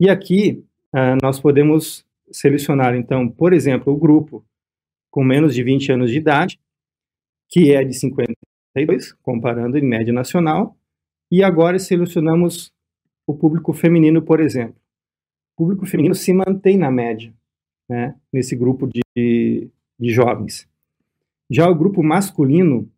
E 0.00 0.08
aqui 0.08 0.64
uh, 0.94 1.16
nós 1.22 1.40
podemos 1.40 2.04
selecionar, 2.30 2.94
então, 2.94 3.28
por 3.28 3.52
exemplo, 3.52 3.92
o 3.92 3.96
grupo 3.96 4.44
com 5.10 5.22
menos 5.22 5.54
de 5.54 5.62
20 5.62 5.92
anos 5.92 6.10
de 6.10 6.16
idade, 6.16 6.58
que 7.50 7.72
é 7.72 7.84
de 7.84 7.92
52, 7.92 9.12
comparando 9.22 9.76
em 9.76 9.84
média 9.84 10.12
nacional, 10.12 10.74
e 11.30 11.44
agora 11.44 11.78
selecionamos 11.78 12.72
o 13.26 13.36
público 13.36 13.74
feminino, 13.74 14.22
por 14.22 14.40
exemplo. 14.40 14.80
O 15.54 15.64
público 15.64 15.86
feminino 15.86 16.14
se 16.14 16.32
mantém 16.32 16.78
na 16.78 16.90
média, 16.90 17.32
né, 17.88 18.18
nesse 18.32 18.56
grupo 18.56 18.88
de, 18.88 19.68
de 19.98 20.10
jovens. 20.10 20.66
Já 21.50 21.68
o 21.68 21.74
grupo 21.74 22.02
masculino, 22.02 22.90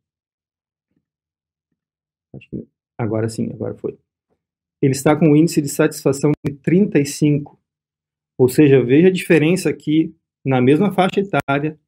agora 2.97 3.29
sim, 3.29 3.51
agora 3.53 3.75
foi. 3.75 3.99
Ele 4.81 4.93
está 4.93 5.17
com 5.17 5.31
um 5.31 5.37
índice 5.37 5.61
de 5.61 5.69
satisfação 5.69 6.31
de 6.45 6.55
35, 6.55 7.59
ou 8.39 8.49
seja, 8.49 8.83
veja 8.83 9.09
a 9.09 9.13
diferença 9.13 9.71
aqui 9.71 10.15
na 10.45 10.61
mesma 10.61 10.93
faixa 10.93 11.21
etária 11.21 11.79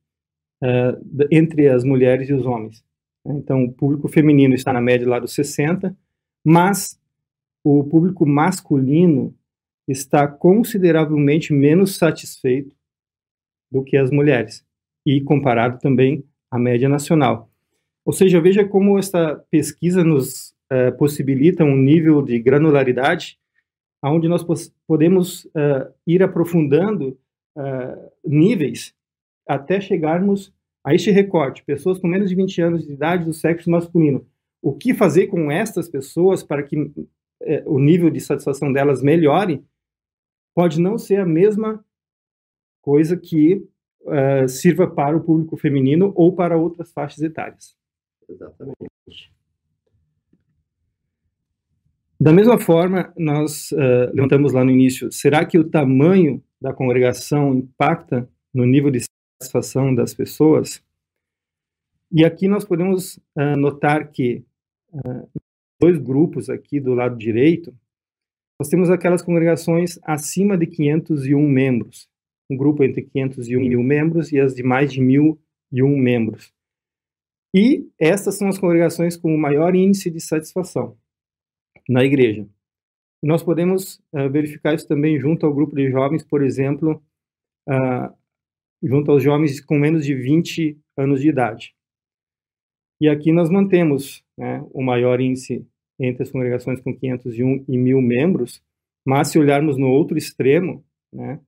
uh, 0.63 1.27
entre 1.31 1.69
as 1.69 1.85
mulheres 1.85 2.29
e 2.29 2.33
os 2.33 2.47
homens. 2.47 2.85
Então, 3.27 3.65
o 3.65 3.73
público 3.73 4.09
feminino 4.09 4.55
está 4.55 4.73
na 4.73 4.81
média 4.81 5.09
lá 5.09 5.19
dos 5.19 5.35
60, 5.35 5.97
mas 6.45 6.99
o 7.65 7.83
público 7.85 8.25
masculino 8.25 9.35
está 9.89 10.29
consideravelmente 10.29 11.53
menos 11.53 11.97
satisfeito 11.97 12.75
do 13.71 13.83
que 13.83 13.97
as 13.97 14.11
mulheres, 14.11 14.65
e 15.05 15.21
comparado 15.21 15.79
também 15.81 16.25
à 16.51 16.59
média 16.59 16.89
nacional. 16.89 17.51
Ou 18.05 18.13
seja, 18.13 18.41
veja 18.41 18.65
como 18.65 18.99
esta 18.99 19.37
pesquisa 19.51 20.05
nos 20.05 20.55
uh, 20.73 20.97
possibilita 20.97 21.65
um 21.65 21.77
nível 21.77 22.23
de 22.23 22.39
granularidade 22.39 23.39
onde 24.05 24.29
nós 24.29 24.45
podemos 24.87 25.45
uh, 25.47 25.93
ir 26.07 26.23
aprofundando 26.23 27.19
uh, 27.57 28.11
níveis 28.25 28.95
até 29.47 29.81
chegarmos 29.81 30.53
a 30.85 30.95
este 30.95 31.11
recorte, 31.11 31.65
pessoas 31.65 31.99
com 31.99 32.07
menos 32.07 32.29
de 32.29 32.37
20 32.37 32.63
anos 32.63 32.87
de 32.87 32.93
idade 32.93 33.25
do 33.25 33.33
sexo 33.33 33.71
masculino. 33.71 34.27
O 34.63 34.73
que 34.73 34.95
fazer 34.95 35.27
com 35.27 35.51
estas 35.51 35.89
pessoas 35.89 36.43
para 36.43 36.63
que 36.63 36.79
uh, 36.79 36.95
o 37.67 37.79
nível 37.79 38.11
de 38.11 38.21
satisfação 38.21 38.73
delas 38.73 39.03
melhore 39.03 39.65
pode 40.55 40.81
não 40.81 40.97
ser 40.99 41.21
a 41.21 41.27
mesma 41.27 41.85
coisa 42.83 43.17
que 43.17 43.67
sirva 44.49 44.87
para 44.87 45.17
o 45.17 45.21
público 45.21 45.57
feminino 45.57 46.13
ou 46.15 46.33
para 46.33 46.57
outras 46.57 46.93
faixas 46.93 47.21
etárias. 47.21 47.77
Exatamente. 48.29 49.36
Da 52.19 52.33
mesma 52.33 52.59
forma, 52.59 53.13
nós 53.15 53.71
uh, 53.73 54.11
levantamos 54.15 54.55
lá 54.55 54.65
no 54.65 54.71
início, 54.71 55.13
será 55.13 55.45
que 55.45 55.59
o 55.59 55.69
tamanho 55.69 56.43
da 56.59 56.73
congregação 56.73 57.55
impacta 57.55 58.27
no 58.55 58.65
nível 58.65 58.91
de 58.91 59.01
satisfação 59.39 59.95
das 59.95 60.15
pessoas? 60.15 60.83
E 62.11 62.25
aqui 62.25 62.49
nós 62.49 62.65
podemos 62.65 63.19
uh, 63.37 63.57
notar 63.59 64.11
que 64.11 64.43
uh, 64.95 65.29
dois 65.79 65.99
grupos 65.99 66.49
aqui 66.49 66.81
do 66.81 66.95
lado 66.95 67.19
direito, 67.19 67.77
nós 68.59 68.71
temos 68.71 68.89
aquelas 68.89 69.21
congregações 69.21 69.99
acima 70.03 70.57
de 70.57 70.67
501 70.67 71.39
membros, 71.47 72.09
um 72.51 72.57
grupo 72.57 72.83
entre 72.83 73.03
501 73.03 73.61
e 73.61 73.69
mil 73.69 73.83
membros 73.83 74.33
e 74.33 74.41
as 74.41 74.55
de 74.55 74.63
mais 74.63 74.91
de 74.91 75.03
1.001 75.03 75.37
membros. 76.01 76.51
E 77.55 77.87
essas 77.99 78.39
são 78.39 78.49
as 78.49 78.59
congregações 78.59 79.19
com 79.19 79.35
o 79.35 79.39
maior 79.39 79.75
índice 79.75 80.11
de 80.11 80.21
satisfação 80.21 80.97
na 81.89 82.05
igreja. 82.05 82.47
Nós 83.23 83.43
podemos 83.43 83.97
uh, 84.13 84.29
verificar 84.31 84.75
isso 84.75 84.87
também 84.87 85.19
junto 85.19 85.47
ao 85.47 85.55
grupo 85.55 85.75
de 85.75 85.91
jovens, 85.91 86.25
por 86.25 86.43
exemplo, 86.43 87.03
uh, 87.69 88.15
junto 88.83 89.11
aos 89.11 89.23
jovens 89.23 89.61
com 89.61 89.79
menos 89.79 90.05
de 90.05 90.15
20 90.15 90.79
anos 90.97 91.21
de 91.21 91.29
idade. 91.29 91.75
E 93.01 93.09
aqui 93.09 93.33
nós 93.33 93.51
mantemos 93.51 94.25
né, 94.39 94.65
o 94.73 94.83
maior 94.83 95.21
índice 95.21 95.67
entre 95.99 96.23
as 96.23 96.31
congregações 96.31 96.81
com 96.81 96.95
501 96.95 97.65
e 97.69 97.77
1.000 97.77 98.01
membros, 98.01 98.63
mas 99.05 99.29
se 99.29 99.39
olharmos 99.39 99.77
no 99.77 99.89
outro 99.89 100.17
extremo, 100.17 100.85
né, 101.13 101.41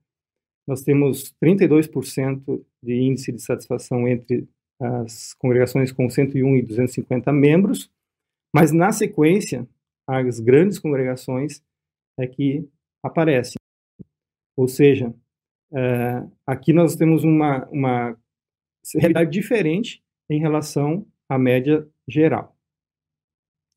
nós 0.67 0.83
temos 0.83 1.33
32% 1.43 2.63
de 2.83 2.93
índice 2.93 3.31
de 3.31 3.41
satisfação 3.41 4.07
entre 4.07 4.47
as 4.79 5.33
congregações 5.33 5.91
com 5.91 6.09
101 6.09 6.57
e 6.57 6.61
250 6.61 7.31
membros, 7.33 7.91
mas 8.53 8.71
na 8.71 8.91
sequência 8.91 9.67
as 10.09 10.39
grandes 10.39 10.79
congregações 10.79 11.61
é 12.17 12.27
que 12.27 12.67
aparecem. 13.03 13.57
Ou 14.57 14.67
seja, 14.67 15.13
é, 15.71 16.27
aqui 16.45 16.73
nós 16.73 16.95
temos 16.95 17.23
uma, 17.23 17.65
uma 17.69 18.17
realidade 18.95 19.31
diferente 19.31 20.03
em 20.29 20.39
relação 20.39 21.05
à 21.27 21.37
média 21.37 21.87
geral. 22.07 22.55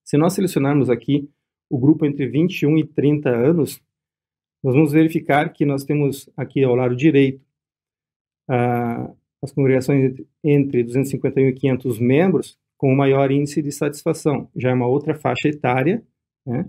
Se 0.05 0.17
nós 0.17 0.33
selecionarmos 0.33 0.91
aqui 0.91 1.31
o 1.71 1.79
grupo 1.79 2.05
entre 2.05 2.27
21 2.27 2.79
e 2.79 2.87
30 2.87 3.29
anos, 3.29 3.81
nós 4.63 4.75
vamos 4.75 4.93
verificar 4.93 5.53
que 5.53 5.65
nós 5.65 5.85
temos 5.85 6.29
aqui 6.37 6.63
ao 6.65 6.75
lado 6.75 6.97
direito 6.97 7.45
as 9.43 9.53
congregações 9.53 10.15
entre 10.45 10.85
251 10.85 11.49
e 11.49 11.53
500 11.53 11.99
membros, 11.99 12.59
com 12.77 12.93
o 12.93 12.97
maior 12.97 13.31
índice 13.31 13.63
de 13.63 13.73
satisfação. 13.73 14.49
Já 14.57 14.71
é 14.71 14.75
uma 14.75 14.87
outra 14.87 15.15
faixa 15.15 15.49
etária, 15.49 16.03
né? 16.47 16.69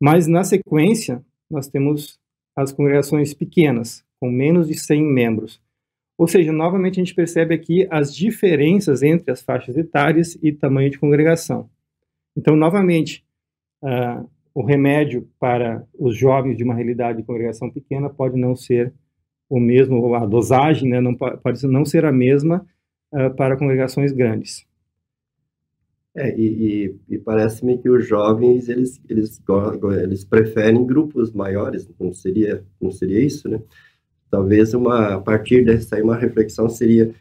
Mas, 0.00 0.26
na 0.26 0.42
sequência, 0.42 1.24
nós 1.50 1.68
temos 1.68 2.18
as 2.56 2.72
congregações 2.72 3.32
pequenas, 3.32 4.04
com 4.20 4.30
menos 4.30 4.68
de 4.68 4.74
100 4.74 5.02
membros. 5.02 5.60
Ou 6.18 6.26
seja, 6.26 6.52
novamente 6.52 7.00
a 7.00 7.04
gente 7.04 7.14
percebe 7.14 7.54
aqui 7.54 7.86
as 7.90 8.14
diferenças 8.14 9.02
entre 9.02 9.30
as 9.30 9.42
faixas 9.42 9.76
etárias 9.76 10.38
e 10.42 10.52
tamanho 10.52 10.90
de 10.90 10.98
congregação. 10.98 11.68
Então, 12.36 12.54
novamente, 12.56 13.24
uh, 13.82 14.28
o 14.54 14.64
remédio 14.64 15.28
para 15.38 15.86
os 15.98 16.16
jovens 16.16 16.56
de 16.56 16.64
uma 16.64 16.74
realidade 16.74 17.18
de 17.18 17.24
congregação 17.24 17.70
pequena 17.70 18.10
pode 18.10 18.38
não 18.38 18.54
ser 18.54 18.92
o 19.48 19.58
mesmo, 19.58 20.14
a 20.14 20.26
dosagem 20.26 20.88
né, 20.88 21.00
não, 21.00 21.14
pode 21.14 21.66
não 21.66 21.84
ser 21.84 22.04
a 22.04 22.12
mesma 22.12 22.66
uh, 23.12 23.34
para 23.34 23.56
congregações 23.56 24.12
grandes. 24.12 24.66
É, 26.14 26.38
e, 26.38 26.94
e, 27.08 27.14
e 27.14 27.18
parece-me 27.18 27.78
que 27.78 27.88
os 27.88 28.06
jovens, 28.06 28.68
eles, 28.68 29.00
eles, 29.08 29.40
eles 30.02 30.24
preferem 30.24 30.86
grupos 30.86 31.32
maiores, 31.32 31.88
não 31.98 32.12
seria, 32.12 32.62
não 32.78 32.90
seria 32.90 33.20
isso, 33.20 33.48
né? 33.48 33.62
Talvez 34.30 34.74
uma, 34.74 35.14
a 35.14 35.20
partir 35.20 35.64
dessa 35.64 35.96
aí, 35.96 36.02
uma 36.02 36.16
reflexão 36.16 36.68
seria 36.68 37.14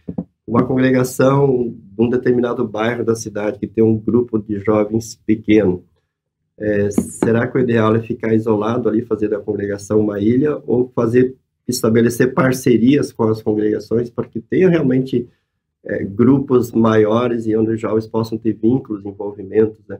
uma 0.46 0.66
congregação 0.66 1.70
de 1.70 2.02
um 2.02 2.10
determinado 2.10 2.68
bairro 2.68 3.06
da 3.06 3.16
cidade 3.16 3.60
que 3.60 3.68
tem 3.68 3.84
um 3.84 3.98
grupo 3.98 4.38
de 4.38 4.60
jovens 4.60 5.16
pequeno. 5.26 5.86
É, 6.60 6.92
será 6.92 7.48
que 7.48 7.58
o 7.58 7.62
ideal 7.62 7.96
é 7.96 8.02
ficar 8.02 8.34
isolado 8.34 8.90
ali, 8.90 9.02
fazer 9.02 9.30
da 9.30 9.40
congregação 9.40 10.00
uma 10.02 10.20
ilha, 10.20 10.62
ou 10.68 10.90
fazer, 10.94 11.36
estabelecer 11.68 12.34
parcerias 12.34 13.12
com 13.14 13.24
as 13.24 13.42
congregações 13.42 14.10
para 14.10 14.28
que 14.28 14.42
tenha 14.42 14.70
realmente 14.70 15.28
é, 15.86 16.04
grupos 16.04 16.72
maiores 16.72 17.46
e 17.46 17.56
onde 17.56 17.72
os 17.72 17.82
jovens 17.82 18.08
possam 18.08 18.38
ter 18.38 18.54
vínculos, 18.54 19.06
envolvimentos, 19.06 19.80
né? 19.88 20.00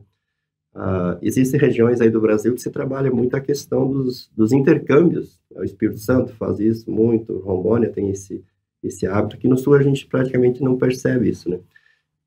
Ah, 0.74 1.18
existem 1.22 1.60
regiões 1.60 2.00
aí 2.00 2.10
do 2.10 2.22
Brasil 2.22 2.54
que 2.54 2.62
se 2.62 2.72
trabalha 2.72 3.12
muito 3.12 3.36
a 3.36 3.42
questão 3.42 3.92
dos, 3.92 4.30
dos 4.36 4.54
intercâmbios. 4.54 5.42
O 5.52 5.64
Espírito 5.64 6.00
Santo 6.00 6.34
faz 6.36 6.60
isso 6.60 6.90
muito, 6.90 7.40
Rondônia 7.40 7.90
tem 7.90 8.10
esse, 8.10 8.44
esse 8.82 9.06
hábito, 9.06 9.38
que 9.38 9.50
no 9.50 9.58
Sul 9.58 9.74
a 9.76 9.84
gente 9.84 10.08
praticamente 10.08 10.64
não 10.64 10.78
percebe 10.78 11.30
isso, 11.30 11.50
né? 11.50 11.60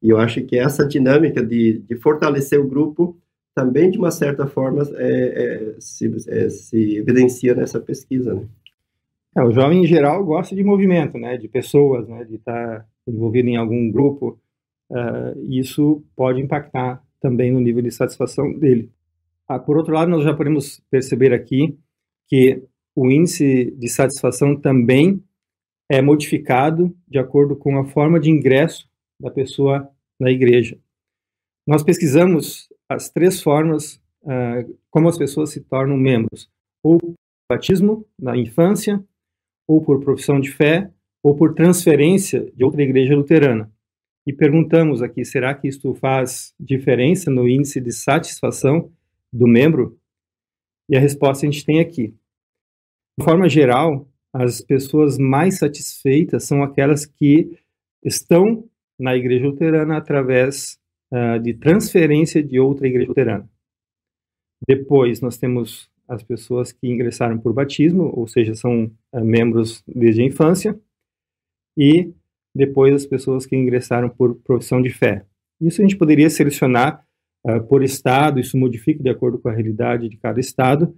E 0.03 0.11
eu 0.11 0.19
acho 0.19 0.43
que 0.43 0.59
essa 0.59 0.87
dinâmica 0.87 1.43
de, 1.43 1.79
de 1.79 1.97
fortalecer 1.97 2.61
o 2.61 2.69
grupo 2.69 3.17
também, 3.55 3.91
de 3.91 3.97
uma 3.97 4.11
certa 4.11 4.47
forma, 4.47 4.83
é, 4.97 5.75
é, 5.75 5.77
se, 5.81 6.13
é, 6.29 6.51
se 6.51 6.97
evidencia 6.97 7.55
nessa 7.55 7.81
pesquisa, 7.81 8.35
né? 8.35 8.47
É, 9.37 9.43
o 9.43 9.51
jovem, 9.51 9.83
em 9.83 9.87
geral, 9.87 10.25
gosta 10.25 10.55
de 10.55 10.63
movimento, 10.63 11.19
né? 11.19 11.37
De 11.37 11.49
pessoas, 11.49 12.09
né? 12.09 12.25
De 12.25 12.37
estar 12.37 12.81
tá 12.81 12.87
envolvido 13.07 13.49
em 13.49 13.57
algum 13.57 13.91
grupo. 13.91 14.39
Uh, 14.91 15.51
isso 15.51 16.05
pode 16.15 16.41
impactar 16.41 17.03
também 17.21 17.51
no 17.51 17.59
nível 17.59 17.83
de 17.83 17.91
satisfação 17.91 18.53
dele. 18.59 18.91
Ah, 19.49 19.59
por 19.59 19.77
outro 19.77 19.93
lado, 19.93 20.11
nós 20.11 20.23
já 20.23 20.35
podemos 20.35 20.81
perceber 20.91 21.33
aqui 21.33 21.77
que 22.29 22.63
o 22.95 23.11
índice 23.11 23.71
de 23.73 23.89
satisfação 23.89 24.55
também 24.57 25.23
é 25.91 26.01
modificado 26.01 26.95
de 27.09 27.19
acordo 27.19 27.57
com 27.57 27.79
a 27.79 27.85
forma 27.85 28.21
de 28.21 28.31
ingresso 28.31 28.89
da 29.21 29.31
pessoa 29.31 29.91
na 30.19 30.31
igreja. 30.31 30.79
Nós 31.67 31.83
pesquisamos 31.83 32.69
as 32.89 33.11
três 33.11 33.43
formas 33.43 33.97
uh, 34.23 34.79
como 34.91 35.09
as 35.09 35.19
pessoas 35.19 35.51
se 35.51 35.61
tornam 35.61 35.97
membros: 35.97 36.49
ou 36.83 36.99
batismo 37.51 38.07
na 38.19 38.37
infância, 38.37 39.03
ou 39.67 39.83
por 39.83 40.01
profissão 40.01 40.41
de 40.41 40.51
fé, 40.51 40.91
ou 41.23 41.35
por 41.35 41.55
transferência 41.55 42.51
de 42.55 42.65
outra 42.65 42.83
igreja 42.83 43.15
luterana 43.15 43.73
e 44.27 44.33
perguntamos 44.33 45.03
aqui: 45.03 45.25
será 45.25 45.55
que 45.55 45.69
isto 45.69 45.95
faz 45.95 46.55
diferença 46.59 47.31
no 47.31 47.49
índice 47.49 47.81
de 47.81 47.93
satisfação 47.93 48.91
do 49.33 49.47
membro? 49.47 49.99
E 50.89 50.97
a 50.97 51.01
resposta 51.01 51.47
a 51.47 51.51
gente 51.51 51.65
tem 51.65 51.81
aqui. 51.81 52.15
De 53.19 53.25
forma 53.25 53.49
geral, 53.49 54.09
as 54.33 54.61
pessoas 54.61 55.19
mais 55.19 55.59
satisfeitas 55.59 56.45
são 56.45 56.63
aquelas 56.63 57.07
que 57.07 57.59
estão 58.03 58.69
na 58.99 59.17
igreja 59.17 59.47
luterana 59.47 59.97
através 59.97 60.79
uh, 61.13 61.39
de 61.41 61.55
transferência 61.55 62.43
de 62.43 62.59
outra 62.59 62.87
igreja 62.87 63.09
luterana. 63.09 63.49
Depois, 64.67 65.21
nós 65.21 65.37
temos 65.37 65.89
as 66.09 66.23
pessoas 66.23 66.73
que 66.73 66.87
ingressaram 66.87 67.39
por 67.39 67.53
batismo, 67.53 68.13
ou 68.15 68.27
seja, 68.27 68.55
são 68.55 68.91
uh, 69.13 69.25
membros 69.25 69.83
desde 69.87 70.23
a 70.23 70.25
infância. 70.25 70.79
E 71.77 72.13
depois 72.55 72.95
as 72.95 73.07
pessoas 73.07 73.47
que 73.47 73.57
ingressaram 73.57 74.09
por 74.09 74.37
profissão 74.37 74.81
de 74.81 74.91
fé. 74.91 75.25
Isso 75.61 75.81
a 75.81 75.85
gente 75.85 75.97
poderia 75.97 76.31
selecionar 76.31 77.05
uh, 77.47 77.63
por 77.65 77.83
estado, 77.83 78.39
isso 78.39 78.57
modifica 78.57 79.03
de 79.03 79.09
acordo 79.11 79.39
com 79.39 79.49
a 79.49 79.53
realidade 79.53 80.09
de 80.09 80.17
cada 80.17 80.39
estado, 80.39 80.95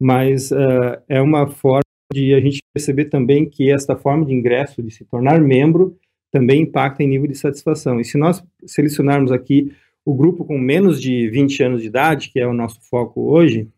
mas 0.00 0.50
uh, 0.50 1.02
é 1.08 1.20
uma 1.20 1.46
forma 1.48 1.82
de 2.12 2.34
a 2.34 2.40
gente 2.40 2.60
perceber 2.72 3.06
também 3.06 3.48
que 3.48 3.70
esta 3.70 3.96
forma 3.96 4.24
de 4.24 4.34
ingresso, 4.34 4.82
de 4.82 4.90
se 4.90 5.04
tornar 5.04 5.40
membro, 5.40 5.96
também 6.32 6.62
impacta 6.62 7.02
em 7.02 7.08
nível 7.08 7.26
de 7.26 7.36
satisfação. 7.36 8.00
E 8.00 8.04
se 8.04 8.16
nós 8.16 8.42
selecionarmos 8.66 9.32
aqui 9.32 9.72
o 10.04 10.14
grupo 10.14 10.44
com 10.44 10.58
menos 10.58 11.00
de 11.00 11.28
20 11.28 11.62
anos 11.62 11.82
de 11.82 11.88
idade, 11.88 12.30
que 12.30 12.40
é 12.40 12.46
o 12.46 12.54
nosso 12.54 12.80
foco 12.88 13.20
hoje, 13.20 13.68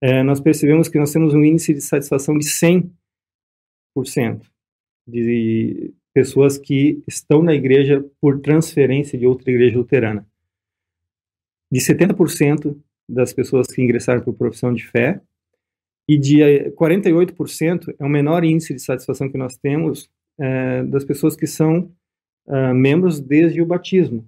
é, 0.00 0.22
nós 0.22 0.40
percebemos 0.40 0.88
que 0.88 0.98
nós 0.98 1.12
temos 1.12 1.34
um 1.34 1.44
índice 1.44 1.74
de 1.74 1.80
satisfação 1.80 2.38
de 2.38 2.46
100% 2.46 2.90
de 5.06 5.94
pessoas 6.14 6.58
que 6.58 7.02
estão 7.06 7.42
na 7.42 7.54
igreja 7.54 8.04
por 8.20 8.40
transferência 8.40 9.18
de 9.18 9.26
outra 9.26 9.50
igreja 9.50 9.78
luterana. 9.78 10.26
De 11.70 11.80
70% 11.80 12.76
das 13.08 13.32
pessoas 13.32 13.66
que 13.66 13.82
ingressaram 13.82 14.22
por 14.22 14.34
profissão 14.34 14.72
de 14.72 14.86
fé, 14.86 15.20
e 16.08 16.16
de 16.16 16.38
48% 16.70 17.94
é 17.98 18.04
o 18.04 18.08
menor 18.08 18.42
índice 18.42 18.72
de 18.72 18.80
satisfação 18.80 19.30
que 19.30 19.36
nós 19.36 19.58
temos 19.58 20.08
é, 20.40 20.82
das 20.84 21.04
pessoas 21.04 21.36
que 21.36 21.46
são 21.46 21.92
é, 22.48 22.72
membros 22.72 23.20
desde 23.20 23.60
o 23.60 23.66
batismo. 23.66 24.26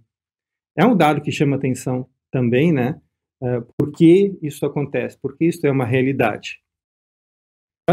É 0.76 0.84
um 0.84 0.94
dado 0.94 1.22
que 1.22 1.32
chama 1.32 1.56
atenção 1.56 2.06
também, 2.30 2.70
né? 2.70 3.00
É, 3.42 3.60
por 3.78 3.90
que 3.92 4.38
isso 4.42 4.64
acontece? 4.66 5.18
Porque 5.20 5.46
isso 5.46 5.66
é 5.66 5.70
uma 5.70 5.84
realidade. 5.84 6.60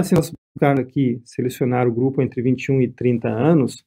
Se 0.03 0.13
nós 0.13 0.31
aqui 0.79 1.21
selecionar 1.23 1.87
o 1.87 1.93
grupo 1.93 2.21
entre 2.21 2.41
21 2.41 2.81
e 2.81 2.87
30 2.87 3.29
anos, 3.29 3.85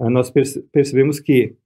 ah, 0.00 0.10
nós 0.10 0.30
percebemos 0.30 1.20
que 1.20 1.56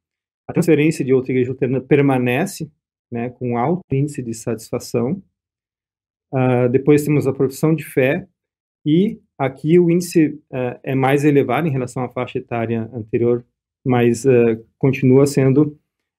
a 0.49 0.53
transferência 0.53 1.05
de 1.05 1.12
outra 1.12 1.33
igreja 1.33 1.51
luterana 1.51 1.81
permanece 1.81 2.71
né, 3.11 3.31
com 3.31 3.57
alto 3.59 3.83
índice 3.91 4.23
de 4.23 4.35
satisfação. 4.35 5.23
Uh, 6.33 6.69
depois 6.71 7.05
temos 7.05 7.27
a 7.27 7.33
profissão 7.33 7.75
de 7.75 7.85
fé, 7.85 8.29
e 8.85 9.21
aqui 9.39 9.79
o 9.79 9.91
índice 9.91 10.41
uh, 10.51 10.79
é 10.83 10.95
mais 10.95 11.25
elevado 11.25 11.67
em 11.67 11.71
relação 11.71 12.05
à 12.05 12.09
faixa 12.09 12.39
etária 12.39 12.91
anterior, 12.93 13.45
mas 13.85 14.25
continua 14.79 15.27
sendo 15.27 15.79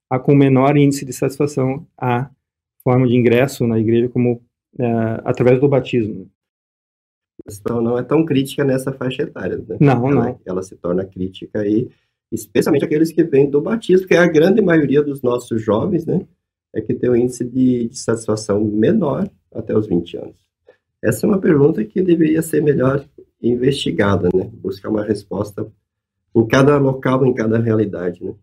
a 0.09 0.17
com 0.17 0.33
menor 0.33 0.77
índice 0.77 1.03
de 1.03 1.11
satisfação 1.11 1.85
a 1.97 2.31
forma 2.87 3.07
de 3.07 3.15
ingresso 3.15 3.67
na 3.67 3.77
igreja 3.77 4.09
como 4.09 4.41
através 5.25 5.59
do 5.59 5.67
batismo. 5.67 6.29
A 7.41 7.49
questão 7.49 7.81
não 7.81 7.97
é 7.97 8.03
tão 8.03 8.23
crítica 8.23 8.63
nessa 8.63 8.91
faixa 8.91 9.23
etária, 9.23 9.57
né? 9.57 9.77
Não, 9.79 10.09
ela, 10.09 10.25
não. 10.25 10.39
Ela 10.45 10.63
se 10.63 10.75
torna 10.75 11.05
crítica 11.05 11.59
aí 11.59 11.89
especialmente 12.31 12.85
aqueles 12.85 13.11
que 13.11 13.23
vêm 13.23 13.49
do 13.49 13.61
batismo, 13.61 14.07
que 14.07 14.13
é 14.13 14.19
a 14.19 14.27
grande 14.27 14.61
maioria 14.61 15.01
dos 15.01 15.21
nossos 15.21 15.61
jovens, 15.61 16.05
né, 16.05 16.25
é 16.73 16.81
que 16.81 16.93
tem 16.93 17.09
um 17.09 17.15
índice 17.15 17.45
de, 17.45 17.87
de 17.87 17.97
satisfação 17.97 18.63
menor 18.63 19.29
até 19.53 19.75
os 19.75 19.87
20 19.87 20.17
anos. 20.17 20.47
Essa 21.01 21.25
é 21.25 21.29
uma 21.29 21.39
pergunta 21.39 21.83
que 21.85 22.01
deveria 22.01 22.41
ser 22.41 22.61
melhor 22.61 23.05
investigada, 23.41 24.29
né, 24.33 24.49
buscar 24.53 24.89
uma 24.89 25.03
resposta 25.03 25.65
em 26.35 26.45
cada 26.45 26.77
local, 26.77 27.25
em 27.25 27.33
cada 27.33 27.57
realidade, 27.59 28.23
né. 28.23 28.33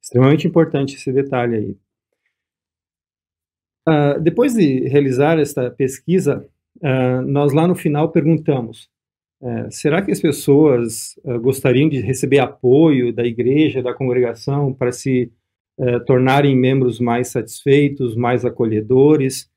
Extremamente 0.00 0.48
importante 0.48 0.96
esse 0.96 1.12
detalhe 1.12 1.56
aí. 1.56 1.76
Uh, 3.88 4.20
depois 4.20 4.54
de 4.54 4.88
realizar 4.88 5.38
esta 5.38 5.70
pesquisa, 5.70 6.46
uh, 6.76 7.22
nós 7.22 7.52
lá 7.52 7.66
no 7.66 7.74
final 7.74 8.10
perguntamos 8.10 8.90
é, 9.42 9.68
será 9.72 10.00
que 10.00 10.12
as 10.12 10.20
pessoas 10.20 11.16
uh, 11.24 11.40
gostariam 11.40 11.88
de 11.88 12.00
receber 12.00 12.38
apoio 12.38 13.12
da 13.12 13.24
igreja, 13.24 13.82
da 13.82 13.92
congregação, 13.92 14.72
para 14.72 14.92
se 14.92 15.32
uh, 15.78 15.98
tornarem 16.04 16.56
membros 16.56 17.00
mais 17.00 17.28
satisfeitos, 17.28 18.14
mais 18.14 18.44
acolhedores? 18.44 19.50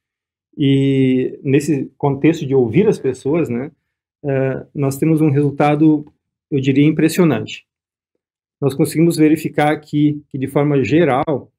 E 0.58 1.40
nesse 1.44 1.92
contexto 2.00 2.48
de 2.48 2.56
ouvir 2.56 2.88
as 2.88 2.98
pessoas, 2.98 3.48
né, 3.48 3.72
uh, 4.24 4.68
nós 4.74 4.98
temos 4.98 5.22
um 5.22 5.30
resultado, 5.30 6.04
eu 6.50 6.60
diria, 6.60 6.88
impressionante. 6.88 7.68
Nós 8.60 8.74
conseguimos 8.74 9.18
verificar 9.18 9.72
aqui 9.72 10.24
que, 10.30 10.38
de 10.40 10.48
forma 10.48 10.84
geral, 10.84 11.52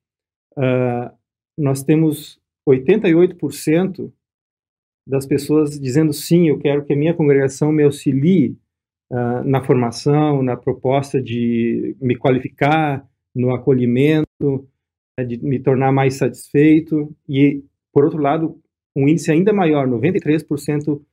nós 1.57 1.83
temos 1.83 2.41
88% 2.69 4.13
das 5.07 5.25
pessoas 5.25 5.79
dizendo 5.79 6.13
sim, 6.13 6.49
eu 6.49 6.59
quero 6.59 6.85
que 6.85 6.93
a 6.93 6.97
minha 6.97 7.15
congregação 7.15 7.71
me 7.71 7.85
auxilie 7.85 8.59
uh, 9.11 9.45
na 9.45 9.63
formação, 9.63 10.43
na 10.43 10.57
proposta 10.57 11.23
de 11.23 11.97
me 12.01 12.17
qualificar, 12.17 13.07
no 13.35 13.55
acolhimento, 13.55 14.69
de 15.27 15.39
me 15.39 15.59
tornar 15.61 15.93
mais 15.93 16.15
satisfeito 16.15 17.15
e, 17.29 17.63
por 17.93 18.05
outro 18.05 18.21
lado, 18.21 18.61
um 18.95 19.07
índice 19.07 19.31
ainda 19.31 19.53
maior, 19.53 19.87
93%, 19.87 20.95
uh, 20.95 21.05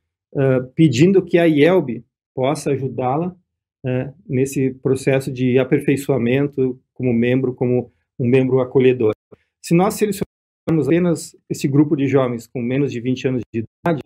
pedindo 0.74 1.24
que 1.24 1.38
a 1.38 1.46
IELB 1.46 2.04
possa 2.34 2.72
ajudá-la 2.72 3.28
uh, 3.28 4.14
nesse 4.28 4.74
processo 4.76 5.32
de 5.32 5.60
aperfeiçoamento 5.60 6.80
como 6.94 7.14
membro, 7.14 7.54
como 7.54 7.92
um 8.18 8.28
membro 8.28 8.60
acolhedor. 8.60 9.14
Se 9.62 9.76
nós 9.76 9.94
selecionarmos 9.94 10.33
apenas 10.68 11.36
esse 11.50 11.68
grupo 11.68 11.96
de 11.96 12.08
jovens 12.08 12.48
com 12.48 12.62
menos 12.62 12.92
de 12.92 13.00
20 13.00 13.28
anos 13.28 13.42
de 13.54 13.64
idade, 13.86 14.02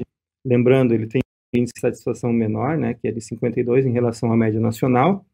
lembrando, 0.46 0.94
ele 0.94 1.08
tem 1.08 1.22
índice 1.56 1.74
de 1.76 1.80
satisfação 1.80 2.32
menor, 2.34 2.78
né, 2.78 2.94
que 2.94 3.08
é 3.08 3.12
de 3.12 3.22
52 3.22 3.86
em 3.86 3.92
relação 3.92 4.32
à 4.32 4.38
média 4.38 4.60
nacional, 4.60 5.26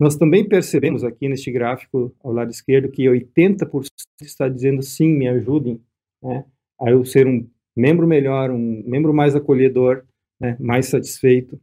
nós 0.00 0.16
também 0.16 0.48
percebemos 0.48 1.02
aqui 1.02 1.28
neste 1.28 1.50
gráfico 1.50 2.14
ao 2.22 2.32
lado 2.32 2.50
esquerdo 2.50 2.90
que 2.90 3.04
80% 3.04 3.88
está 4.22 4.48
dizendo 4.48 4.80
sim, 4.80 5.08
me 5.08 5.26
ajudem 5.26 5.80
né, 6.22 6.44
a 6.80 6.90
eu 6.90 7.04
ser 7.04 7.26
um 7.26 7.48
membro 7.76 8.06
melhor, 8.06 8.50
um 8.50 8.82
membro 8.86 9.12
mais 9.12 9.34
acolhedor, 9.34 10.04
né, 10.40 10.56
mais 10.60 10.86
satisfeito. 10.86 11.60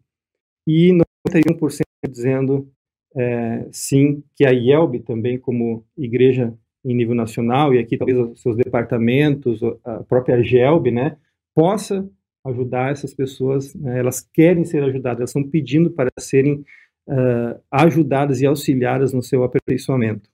E 0.68 0.92
91% 1.28 1.82
dizendo 2.10 2.70
é, 3.16 3.68
sim, 3.72 4.22
que 4.36 4.46
a 4.46 4.52
IELB 4.52 5.00
também 5.00 5.38
como 5.38 5.86
igreja 5.98 6.54
em 6.86 6.96
nível 6.96 7.16
nacional, 7.16 7.74
e 7.74 7.80
aqui 7.80 7.98
talvez 7.98 8.18
os 8.18 8.42
seus 8.42 8.56
departamentos, 8.56 9.60
a 9.84 10.04
própria 10.04 10.42
GELB, 10.42 10.92
né, 10.92 11.18
possa 11.54 12.08
ajudar 12.46 12.92
essas 12.92 13.14
pessoas, 13.14 13.74
né, 13.74 14.00
elas 14.00 14.22
querem 14.22 14.64
ser 14.64 14.84
ajudadas, 14.84 15.20
elas 15.20 15.30
estão 15.32 15.44
pedindo 15.44 15.90
para 15.90 16.12
serem 16.20 16.64
uh, 17.08 17.60
ajudadas 17.72 18.40
e 18.40 18.46
auxiliadas 18.46 19.14
no 19.14 19.24
seu 19.24 19.44
aperfeiçoamento. 19.44 20.30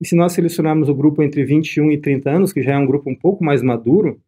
E 0.00 0.06
se 0.06 0.16
nós 0.16 0.32
selecionarmos 0.32 0.88
o 0.88 0.94
grupo 0.94 1.22
entre 1.22 1.44
21 1.44 1.92
e 1.92 1.98
30 1.98 2.30
anos, 2.30 2.52
que 2.52 2.62
já 2.62 2.72
é 2.72 2.78
um 2.78 2.86
grupo 2.86 3.08
um 3.08 3.14
pouco 3.14 3.44
mais 3.44 3.62
maduro, 3.62 4.20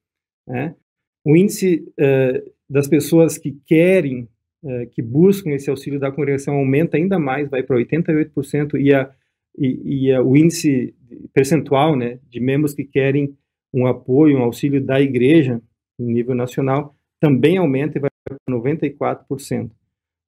né, 0.46 0.76
o 1.24 1.37
índice 1.37 1.85
uh, 1.98 2.52
das 2.70 2.87
pessoas 2.87 3.37
que 3.37 3.59
querem, 3.66 4.28
uh, 4.62 4.87
que 4.92 5.02
buscam 5.02 5.50
esse 5.50 5.70
auxílio 5.70 5.98
da 5.98 6.12
congregação 6.12 6.55
aumenta 6.55 6.96
ainda 6.96 7.18
mais, 7.18 7.50
vai 7.50 7.64
para 7.64 7.76
88%, 7.76 8.81
e, 8.81 8.94
a, 8.94 9.11
e, 9.59 10.07
e 10.07 10.12
a, 10.12 10.22
o 10.22 10.37
índice 10.37 10.94
percentual 11.33 11.96
né, 11.96 12.18
de 12.29 12.40
membros 12.40 12.75
que 12.75 12.85
querem 12.85 13.37
um 13.72 13.87
apoio, 13.87 14.38
um 14.38 14.42
auxílio 14.42 14.85
da 14.85 15.01
igreja, 15.01 15.61
em 15.98 16.12
nível 16.12 16.35
nacional, 16.35 16.94
também 17.20 17.57
aumenta 17.57 17.98
e 17.98 18.01
vai 18.01 18.11
para 18.25 18.37
94%. 18.48 19.70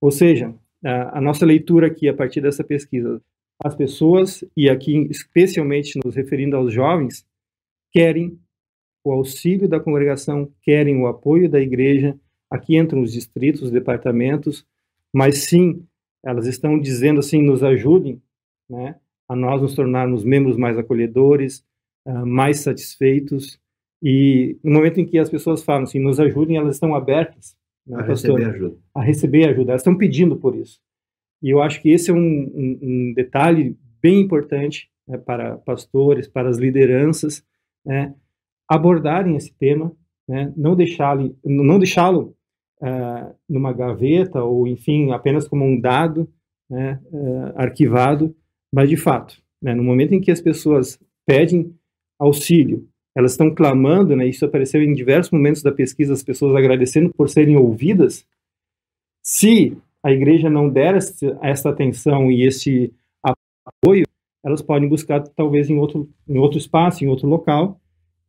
Ou 0.00 0.10
seja, 0.10 0.54
a, 0.84 1.20
nossa 1.20 1.44
leitura 1.46 1.86
aqui, 1.86 2.08
a 2.08 2.14
partir 2.14 2.40
dessa 2.40 2.62
pesquisa, 2.62 3.20
as 3.62 3.74
pessoas, 3.74 4.44
e 4.56 4.68
aqui 4.68 5.06
especialmente 5.10 5.98
nos 6.04 6.14
referindo 6.14 6.56
aos 6.56 6.72
jovens, 6.72 7.26
querem 7.92 8.38
o 9.04 9.12
auxílio 9.12 9.68
da 9.68 9.80
congregação, 9.80 10.50
querem 10.62 10.96
o 10.96 11.06
apoio 11.06 11.48
da 11.48 11.60
igreja, 11.60 12.18
aqui 12.50 12.76
entram 12.76 13.02
os 13.02 13.12
distritos, 13.12 13.62
os 13.62 13.70
departamentos, 13.70 14.66
mas 15.12 15.44
sim, 15.44 15.86
elas 16.24 16.46
estão 16.46 16.78
dizendo 16.78 17.20
assim, 17.20 17.42
nos 17.42 17.62
ajudem, 17.62 18.20
né, 18.68 18.96
a 19.28 19.36
nós 19.36 19.62
nos 19.62 19.74
tornarmos 19.74 20.24
membros 20.24 20.56
mais 20.56 20.78
acolhedores, 20.78 21.64
uh, 22.06 22.26
mais 22.26 22.60
satisfeitos, 22.60 23.58
e 24.02 24.58
no 24.62 24.72
momento 24.72 25.00
em 25.00 25.06
que 25.06 25.18
as 25.18 25.30
pessoas 25.30 25.62
falam 25.64 25.84
assim, 25.84 25.98
nos 25.98 26.20
ajudem, 26.20 26.58
elas 26.58 26.76
estão 26.76 26.94
abertas 26.94 27.56
né, 27.86 27.96
a 28.00 28.04
pastor, 28.04 28.38
receber 28.38 28.54
ajuda. 28.54 28.76
A 28.94 29.02
receber 29.02 29.48
ajuda. 29.48 29.72
Elas 29.72 29.80
estão 29.80 29.96
pedindo 29.96 30.36
por 30.36 30.54
isso. 30.54 30.78
E 31.42 31.48
eu 31.48 31.62
acho 31.62 31.80
que 31.80 31.90
esse 31.90 32.10
é 32.10 32.14
um, 32.14 32.18
um, 32.18 32.78
um 32.82 33.14
detalhe 33.14 33.76
bem 34.02 34.20
importante 34.20 34.90
né, 35.08 35.16
para 35.16 35.56
pastores, 35.56 36.28
para 36.28 36.50
as 36.50 36.58
lideranças, 36.58 37.42
né, 37.84 38.14
abordarem 38.68 39.36
esse 39.36 39.54
tema, 39.54 39.92
né, 40.28 40.52
não 40.56 40.74
deixá-lo, 40.74 41.36
não 41.44 41.78
deixá-lo 41.78 42.36
uh, 42.82 43.34
numa 43.48 43.72
gaveta 43.72 44.42
ou, 44.42 44.66
enfim, 44.66 45.12
apenas 45.12 45.48
como 45.48 45.64
um 45.64 45.80
dado 45.80 46.28
uh, 46.70 47.52
arquivado, 47.56 48.34
mas 48.74 48.88
de 48.88 48.96
fato, 48.96 49.40
né, 49.62 49.72
no 49.72 49.84
momento 49.84 50.14
em 50.14 50.20
que 50.20 50.32
as 50.32 50.40
pessoas 50.40 50.98
pedem 51.24 51.72
auxílio, 52.18 52.88
elas 53.16 53.30
estão 53.30 53.54
clamando, 53.54 54.16
né, 54.16 54.26
isso 54.26 54.44
apareceu 54.44 54.82
em 54.82 54.92
diversos 54.92 55.30
momentos 55.30 55.62
da 55.62 55.70
pesquisa, 55.70 56.12
as 56.12 56.24
pessoas 56.24 56.56
agradecendo 56.56 57.14
por 57.14 57.28
serem 57.28 57.56
ouvidas. 57.56 58.26
Se 59.22 59.78
a 60.02 60.10
igreja 60.10 60.50
não 60.50 60.68
der 60.68 60.96
essa 60.96 61.68
atenção 61.70 62.32
e 62.32 62.42
esse 62.42 62.92
apoio, 63.64 64.06
elas 64.44 64.60
podem 64.60 64.88
buscar 64.88 65.20
talvez 65.20 65.70
em 65.70 65.78
outro, 65.78 66.10
em 66.28 66.36
outro 66.36 66.58
espaço, 66.58 67.04
em 67.04 67.08
outro 67.08 67.28
local, 67.28 67.80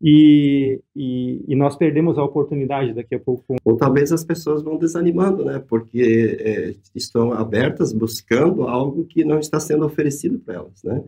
e, 0.07 0.79
e, 0.95 1.43
e, 1.47 1.55
nós 1.55 1.75
perdemos 1.75 2.19
a 2.19 2.23
oportunidade 2.23 2.93
daqui 2.93 3.15
a 3.15 3.19
pouco. 3.19 3.55
Ou 3.65 3.75
talvez 3.75 4.11
as 4.11 4.23
pessoas 4.23 4.61
vão 4.61 4.77
desanimando, 4.77 5.43
né? 5.43 5.57
Porque 5.67 6.37
é, 6.39 6.75
estão 6.93 7.33
abertas 7.33 7.91
buscando 7.91 8.67
algo 8.67 9.05
que 9.05 9.25
não 9.25 9.39
está 9.39 9.59
sendo 9.59 9.83
oferecido 9.83 10.37
para 10.37 10.53
elas, 10.53 10.83
né? 10.83 11.03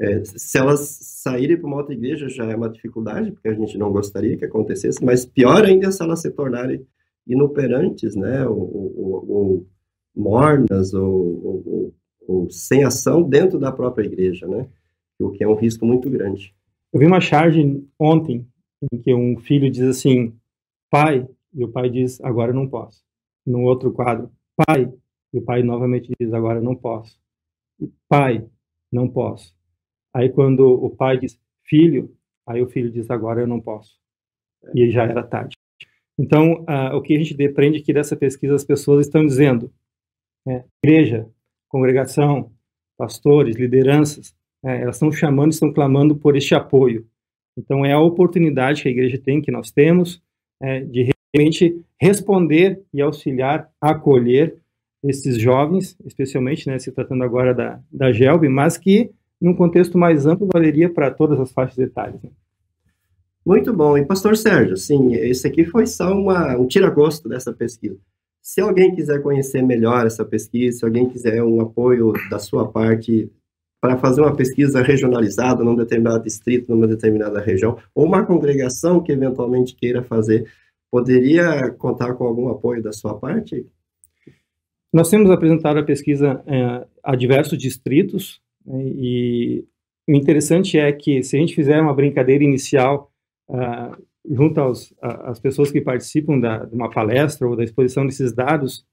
É, 0.00 0.24
se 0.24 0.58
elas 0.58 0.80
saírem 1.00 1.56
para 1.56 1.68
uma 1.68 1.76
outra 1.76 1.94
igreja 1.94 2.28
já 2.28 2.44
é 2.50 2.56
uma 2.56 2.68
dificuldade, 2.68 3.30
porque 3.30 3.46
a 3.46 3.54
gente 3.54 3.78
não 3.78 3.92
gostaria 3.92 4.36
que 4.36 4.44
acontecesse, 4.44 5.04
mas 5.04 5.24
pior 5.24 5.64
ainda 5.64 5.92
se 5.92 6.02
elas 6.02 6.20
se 6.20 6.32
tornarem 6.32 6.84
inoperantes, 7.24 8.16
né, 8.16 8.44
ou, 8.48 8.58
ou, 8.58 9.30
ou 9.30 9.66
mornas, 10.12 10.92
ou, 10.92 11.94
ou, 12.26 12.50
sem 12.50 12.82
ação 12.82 13.22
dentro 13.22 13.60
da 13.60 13.70
própria 13.70 14.04
igreja, 14.04 14.48
né, 14.48 14.66
o 15.20 15.30
que 15.30 15.44
é 15.44 15.48
um 15.48 15.54
risco 15.54 15.86
muito 15.86 16.10
grande. 16.10 16.52
Eu 16.94 17.00
vi 17.00 17.06
uma 17.06 17.20
charge 17.20 17.84
ontem 17.98 18.46
em 18.92 19.02
que 19.02 19.12
um 19.12 19.36
filho 19.36 19.68
diz 19.68 19.82
assim, 19.82 20.32
pai, 20.88 21.28
e 21.52 21.64
o 21.64 21.68
pai 21.68 21.90
diz, 21.90 22.20
agora 22.20 22.52
não 22.52 22.68
posso. 22.68 23.04
No 23.44 23.62
outro 23.62 23.92
quadro, 23.92 24.30
pai, 24.64 24.88
e 25.32 25.38
o 25.38 25.42
pai 25.42 25.64
novamente 25.64 26.12
diz, 26.20 26.32
agora 26.32 26.60
não 26.60 26.76
posso. 26.76 27.20
E, 27.80 27.90
pai, 28.08 28.48
não 28.92 29.08
posso. 29.08 29.52
Aí 30.14 30.30
quando 30.30 30.60
o 30.60 30.88
pai 30.88 31.18
diz 31.18 31.36
filho, 31.64 32.16
aí 32.46 32.62
o 32.62 32.68
filho 32.68 32.92
diz 32.92 33.10
agora 33.10 33.40
eu 33.40 33.46
não 33.48 33.60
posso. 33.60 33.98
E 34.72 34.88
já 34.92 35.02
era 35.02 35.24
tarde. 35.24 35.56
Então, 36.16 36.64
o 36.94 37.02
que 37.02 37.16
a 37.16 37.18
gente 37.18 37.34
depreende 37.34 37.78
aqui 37.78 37.92
dessa 37.92 38.16
pesquisa, 38.16 38.54
as 38.54 38.64
pessoas 38.64 39.04
estão 39.04 39.26
dizendo, 39.26 39.68
né, 40.46 40.64
igreja, 40.80 41.28
congregação, 41.68 42.52
pastores, 42.96 43.56
lideranças, 43.56 44.32
né, 44.64 44.82
elas 44.82 44.96
estão 44.96 45.12
chamando, 45.12 45.52
estão 45.52 45.72
clamando 45.72 46.16
por 46.16 46.36
este 46.36 46.54
apoio. 46.54 47.06
Então, 47.56 47.84
é 47.84 47.92
a 47.92 48.00
oportunidade 48.00 48.82
que 48.82 48.88
a 48.88 48.90
igreja 48.90 49.18
tem, 49.18 49.40
que 49.40 49.52
nós 49.52 49.70
temos, 49.70 50.20
é, 50.60 50.80
de 50.80 51.10
realmente 51.36 51.80
responder 52.00 52.82
e 52.92 53.00
auxiliar, 53.00 53.70
acolher 53.80 54.56
esses 55.04 55.38
jovens, 55.38 55.96
especialmente, 56.04 56.66
né, 56.66 56.78
se 56.78 56.90
tratando 56.90 57.22
agora 57.22 57.54
da, 57.54 57.78
da 57.92 58.10
GELB, 58.10 58.48
mas 58.48 58.78
que 58.78 59.10
num 59.40 59.54
contexto 59.54 59.98
mais 59.98 60.26
amplo, 60.26 60.48
valeria 60.50 60.88
para 60.88 61.10
todas 61.10 61.38
as 61.38 61.52
faixas 61.52 61.78
etárias. 61.78 62.22
Né? 62.22 62.30
Muito 63.44 63.74
bom. 63.74 63.98
E, 63.98 64.04
pastor 64.04 64.36
Sérgio, 64.36 64.76
sim, 64.76 65.14
esse 65.14 65.46
aqui 65.46 65.66
foi 65.66 65.86
só 65.86 66.14
uma, 66.14 66.56
um 66.56 66.66
tira-gosto 66.66 67.28
dessa 67.28 67.52
pesquisa. 67.52 67.98
Se 68.40 68.60
alguém 68.60 68.94
quiser 68.94 69.22
conhecer 69.22 69.62
melhor 69.62 70.06
essa 70.06 70.24
pesquisa, 70.24 70.78
se 70.78 70.84
alguém 70.84 71.08
quiser 71.08 71.42
um 71.42 71.60
apoio 71.60 72.12
da 72.30 72.38
sua 72.38 72.66
parte 72.70 73.30
para 73.84 73.98
fazer 73.98 74.22
uma 74.22 74.34
pesquisa 74.34 74.80
regionalizada 74.80 75.62
num 75.62 75.76
determinado 75.76 76.24
distrito, 76.24 76.70
numa 76.70 76.88
determinada 76.88 77.38
região, 77.38 77.76
ou 77.94 78.06
uma 78.06 78.24
congregação 78.24 78.98
que 79.02 79.12
eventualmente 79.12 79.74
queira 79.74 80.02
fazer, 80.02 80.50
poderia 80.90 81.70
contar 81.72 82.14
com 82.14 82.24
algum 82.24 82.48
apoio 82.48 82.82
da 82.82 82.94
sua 82.94 83.18
parte? 83.18 83.66
Nós 84.90 85.10
temos 85.10 85.30
apresentado 85.30 85.78
a 85.78 85.82
pesquisa 85.82 86.42
é, 86.46 86.86
a 87.02 87.14
diversos 87.14 87.58
distritos, 87.58 88.40
né? 88.64 88.82
E 88.86 89.66
o 90.08 90.12
interessante 90.12 90.78
é 90.78 90.90
que 90.90 91.22
se 91.22 91.36
a 91.36 91.40
gente 91.40 91.54
fizer 91.54 91.78
uma 91.78 91.92
brincadeira 91.92 92.42
inicial 92.42 93.12
uh, 93.50 94.02
junto 94.26 94.58
aos, 94.62 94.94
às 95.02 95.38
pessoas 95.38 95.70
que 95.70 95.82
participam 95.82 96.40
da, 96.40 96.64
de 96.64 96.74
uma 96.74 96.88
palestra 96.88 97.46
ou 97.46 97.54
da 97.54 97.62
exposição 97.64 98.06
desses 98.06 98.32
dados, 98.32 98.86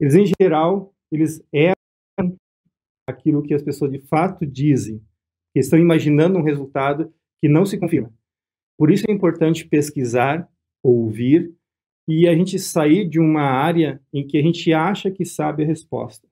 eles 0.00 0.16
em 0.16 0.26
geral 0.40 0.92
eles 1.12 1.40
erram 1.52 1.73
aquilo 3.06 3.42
que 3.42 3.54
as 3.54 3.62
pessoas 3.62 3.90
de 3.90 3.98
fato 4.00 4.46
dizem, 4.46 4.98
que 5.52 5.60
estão 5.60 5.78
imaginando 5.78 6.38
um 6.38 6.42
resultado 6.42 7.12
que 7.40 7.48
não 7.48 7.64
se 7.64 7.78
confirma. 7.78 8.12
Por 8.78 8.90
isso 8.90 9.04
é 9.08 9.12
importante 9.12 9.66
pesquisar, 9.66 10.48
ouvir 10.82 11.52
e 12.08 12.28
a 12.28 12.34
gente 12.34 12.58
sair 12.58 13.08
de 13.08 13.18
uma 13.18 13.42
área 13.42 14.00
em 14.12 14.26
que 14.26 14.36
a 14.36 14.42
gente 14.42 14.72
acha 14.72 15.10
que 15.10 15.24
sabe 15.24 15.62
a 15.62 15.66
resposta, 15.66 16.28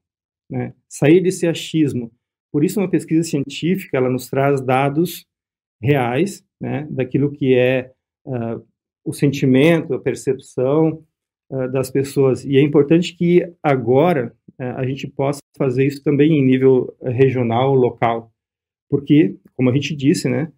né? 0.50 0.74
Sair 0.88 1.20
desse 1.20 1.46
achismo 1.46 2.12
por 2.52 2.62
isso, 2.62 2.78
uma 2.78 2.90
pesquisa 2.90 3.22
científica 3.22 3.96
ela 3.96 4.10
nos 4.10 4.28
traz 4.28 4.60
dados 4.60 5.26
reais, 5.80 6.44
né, 6.60 6.86
daquilo 6.90 7.32
que 7.32 7.54
é 7.54 7.90
uh, 8.26 8.64
o 9.04 9.12
sentimento, 9.12 9.94
a 9.94 10.00
percepção 10.00 11.02
uh, 11.52 11.70
das 11.70 11.90
pessoas. 11.90 12.44
E 12.44 12.56
é 12.56 12.60
importante 12.60 13.14
que 13.14 13.46
agora 13.62 14.34
uh, 14.58 14.76
a 14.76 14.84
gente 14.84 15.06
possa 15.06 15.40
fazer 15.56 15.86
isso 15.86 16.02
também 16.02 16.32
em 16.32 16.44
nível 16.44 16.92
regional, 17.00 17.74
local, 17.74 18.32
porque, 18.90 19.36
como 19.54 19.70
a 19.70 19.72
gente 19.72 19.94
disse, 19.94 20.28
né, 20.28 20.50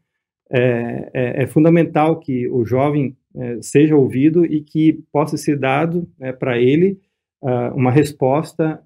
é, 0.51 1.11
é, 1.13 1.43
é 1.43 1.47
fundamental 1.47 2.19
que 2.19 2.49
o 2.49 2.65
jovem 2.65 3.17
é, 3.37 3.61
seja 3.61 3.97
ouvido 3.97 4.45
e 4.45 4.61
que 4.61 5.05
possa 5.13 5.37
ser 5.37 5.59
dado 5.59 6.09
né, 6.19 6.33
para 6.33 6.59
ele 6.59 7.01
uh, 7.43 7.75
uma 7.75 7.91
resposta 7.91 8.81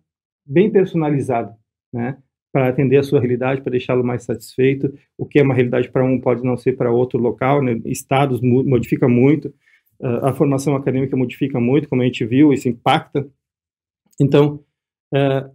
bem 0.46 0.70
personalizada, 0.70 1.54
né, 1.92 2.16
para 2.52 2.68
atender 2.68 2.96
a 2.96 3.02
sua 3.02 3.20
realidade, 3.20 3.60
para 3.60 3.72
deixá-lo 3.72 4.02
mais 4.02 4.22
satisfeito. 4.22 4.92
O 5.18 5.26
que 5.26 5.38
é 5.38 5.42
uma 5.42 5.54
realidade 5.54 5.90
para 5.90 6.04
um 6.04 6.18
pode 6.20 6.42
não 6.42 6.56
ser 6.56 6.76
para 6.76 6.90
outro 6.90 7.18
local, 7.18 7.62
né, 7.62 7.78
estados 7.84 8.40
modifica 8.40 9.08
muito, 9.08 9.52
a 10.00 10.32
formação 10.32 10.76
acadêmica 10.76 11.16
modifica 11.16 11.58
muito, 11.58 11.88
como 11.88 12.02
a 12.02 12.04
gente 12.04 12.24
viu, 12.24 12.52
isso 12.52 12.68
impacta. 12.68 13.28
Então, 14.20 14.64
uh, 15.12 15.50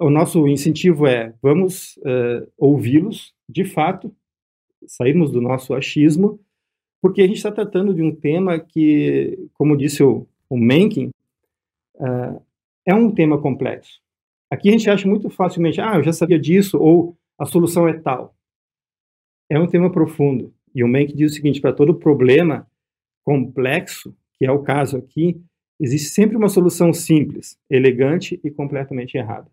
o 0.00 0.10
nosso 0.10 0.46
incentivo 0.46 1.06
é 1.06 1.34
vamos 1.42 1.98
ouvi-los, 2.56 3.34
de 3.48 3.64
fato, 3.64 4.14
sairmos 4.86 5.32
do 5.32 5.40
nosso 5.40 5.74
achismo 5.74 6.38
porque 7.00 7.22
a 7.22 7.26
gente 7.26 7.36
está 7.36 7.52
tratando 7.52 7.94
de 7.94 8.02
um 8.02 8.14
tema 8.14 8.58
que, 8.58 9.48
como 9.54 9.76
disse 9.76 10.02
o, 10.02 10.26
o 10.48 10.56
Mencken, 10.56 11.10
é 12.86 12.94
um 12.94 13.10
tema 13.12 13.40
complexo. 13.40 14.00
Aqui 14.50 14.68
a 14.68 14.72
gente 14.72 14.88
acha 14.88 15.06
muito 15.06 15.28
facilmente, 15.30 15.80
ah, 15.80 15.96
eu 15.96 16.02
já 16.02 16.12
sabia 16.12 16.38
disso, 16.38 16.78
ou 16.78 17.16
a 17.38 17.44
solução 17.44 17.86
é 17.86 17.92
tal. 17.92 18.34
É 19.50 19.58
um 19.58 19.66
tema 19.66 19.92
profundo. 19.92 20.52
E 20.74 20.82
o 20.82 20.88
Mencken 20.88 21.16
diz 21.16 21.32
o 21.32 21.34
seguinte: 21.34 21.60
para 21.60 21.72
todo 21.72 21.94
problema 21.94 22.66
complexo, 23.24 24.16
que 24.34 24.46
é 24.46 24.50
o 24.50 24.62
caso 24.62 24.96
aqui, 24.96 25.40
existe 25.80 26.10
sempre 26.10 26.36
uma 26.36 26.48
solução 26.48 26.92
simples, 26.92 27.58
elegante 27.70 28.40
e 28.42 28.50
completamente 28.50 29.16
errada. 29.16 29.50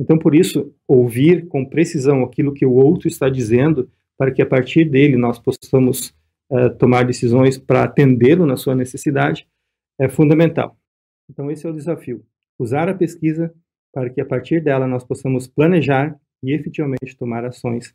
Então, 0.00 0.18
por 0.18 0.34
isso, 0.34 0.72
ouvir 0.86 1.48
com 1.48 1.64
precisão 1.64 2.22
aquilo 2.22 2.54
que 2.54 2.64
o 2.64 2.72
outro 2.72 3.08
está 3.08 3.28
dizendo, 3.28 3.90
para 4.16 4.30
que 4.30 4.42
a 4.42 4.46
partir 4.46 4.84
dele 4.84 5.16
nós 5.16 5.38
possamos 5.38 6.14
uh, 6.50 6.70
tomar 6.78 7.04
decisões 7.04 7.58
para 7.58 7.84
atendê-lo 7.84 8.46
na 8.46 8.56
sua 8.56 8.74
necessidade, 8.74 9.48
é 9.98 10.08
fundamental. 10.08 10.76
Então, 11.28 11.50
esse 11.50 11.66
é 11.66 11.70
o 11.70 11.74
desafio. 11.74 12.24
Usar 12.58 12.88
a 12.88 12.94
pesquisa 12.94 13.52
para 13.92 14.10
que, 14.10 14.20
a 14.20 14.24
partir 14.24 14.60
dela, 14.62 14.86
nós 14.86 15.04
possamos 15.04 15.46
planejar 15.46 16.18
e 16.42 16.52
efetivamente 16.52 17.16
tomar 17.16 17.44
ações 17.44 17.94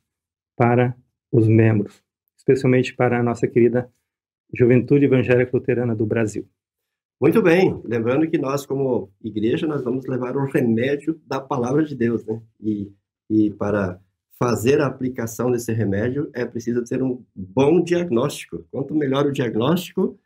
para 0.58 0.96
os 1.32 1.48
membros, 1.48 2.04
especialmente 2.38 2.94
para 2.94 3.20
a 3.20 3.24
nossa 3.24 3.48
querida 3.48 3.90
Juventude 4.54 5.06
Evangélica 5.06 5.52
Luterana 5.58 5.96
do 5.96 6.06
Brasil. 6.06 6.48
Muito 7.20 7.42
bem, 7.42 7.82
lembrando 7.86 8.30
que 8.30 8.38
nós, 8.38 8.66
como 8.66 9.12
igreja, 9.24 9.66
nós 9.66 9.84
vamos 9.84 10.06
levar 10.06 10.36
o 10.36 10.46
remédio 10.46 11.20
da 11.26 11.40
palavra 11.40 11.84
de 11.84 11.96
Deus, 11.96 12.26
né? 12.26 12.42
E, 12.60 12.92
e 13.30 13.52
para 13.52 14.00
fazer 14.38 14.82
a 14.82 14.88
aplicação 14.88 15.50
desse 15.50 15.72
remédio, 15.72 16.30
é 16.34 16.46
preciso 16.46 16.84
ter 16.84 17.02
um 17.02 17.24
bom 17.34 17.82
diagnóstico. 17.82 18.66
Quanto 18.70 18.94
melhor 18.94 19.26
o 19.26 19.32
diagnóstico, 19.32 20.20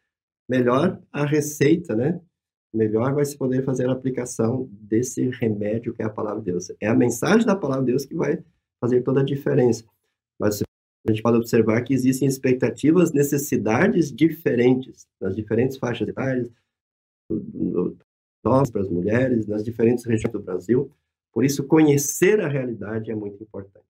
melhor 0.50 1.00
a 1.12 1.24
receita, 1.24 1.96
né? 1.96 2.20
Melhor 2.74 3.14
vai 3.14 3.26
se 3.26 3.38
poder 3.38 3.64
fazer 3.64 3.88
a 3.88 3.92
aplicação 3.92 4.68
desse 4.72 5.30
remédio 5.30 5.94
que 5.94 6.02
é 6.02 6.06
a 6.06 6.10
palavra 6.10 6.40
de 6.40 6.52
Deus. 6.52 6.72
É 6.82 6.88
a 6.88 6.96
mensagem 6.96 7.46
da 7.46 7.56
palavra 7.56 7.86
de 7.86 7.92
Deus 7.92 8.06
que 8.06 8.16
vai 8.16 8.44
fazer 8.82 9.02
toda 9.04 9.22
a 9.22 9.26
diferença. 9.26 9.86
Mas 10.40 10.64
a 11.08 11.12
gente 11.12 11.22
pode 11.22 11.38
observar 11.38 11.82
que 11.84 11.94
existem 11.94 12.28
expectativas, 12.28 13.14
necessidades 13.14 14.12
diferentes 14.12 15.08
nas 15.22 15.36
diferentes 15.36 15.78
faixas 15.78 16.08
etárias, 16.08 16.50
nós 18.44 18.70
para 18.70 18.82
as 18.82 18.90
mulheres, 18.90 19.48
nas 19.48 19.64
diferentes 19.64 20.06
regiões 20.06 20.32
do 20.32 20.42
Brasil. 20.42 20.92
Por 21.34 21.46
isso, 21.46 21.64
conhecer 21.64 22.42
a 22.42 22.48
realidade 22.48 23.12
é 23.12 23.16
muito 23.16 23.42
importante. 23.42 23.86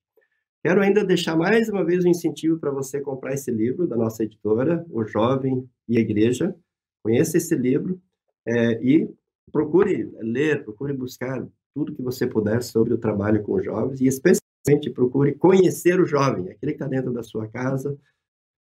Quero 0.63 0.81
ainda 0.81 1.03
deixar 1.03 1.35
mais 1.35 1.69
uma 1.69 1.83
vez 1.83 2.03
um 2.03 2.09
incentivo 2.09 2.59
para 2.59 2.71
você 2.71 2.99
comprar 2.99 3.33
esse 3.33 3.49
livro 3.49 3.87
da 3.87 3.95
nossa 3.95 4.23
editora, 4.23 4.85
O 4.89 5.03
Jovem 5.05 5.67
e 5.87 5.97
a 5.97 6.01
Igreja. 6.01 6.55
Conheça 7.03 7.37
esse 7.37 7.55
livro 7.55 8.01
é, 8.45 8.83
e 8.83 9.09
procure 9.51 10.11
ler, 10.19 10.63
procure 10.63 10.93
buscar 10.93 11.47
tudo 11.73 11.93
que 11.93 12.01
você 12.01 12.27
puder 12.27 12.61
sobre 12.63 12.93
o 12.93 12.97
trabalho 12.97 13.43
com 13.43 13.61
jovens 13.61 14.01
e 14.01 14.07
especialmente 14.07 14.46
procure 14.93 15.33
conhecer 15.33 15.99
o 15.99 16.05
jovem, 16.05 16.49
aquele 16.49 16.73
que 16.73 16.77
está 16.77 16.87
dentro 16.87 17.13
da 17.13 17.23
sua 17.23 17.47
casa, 17.47 17.97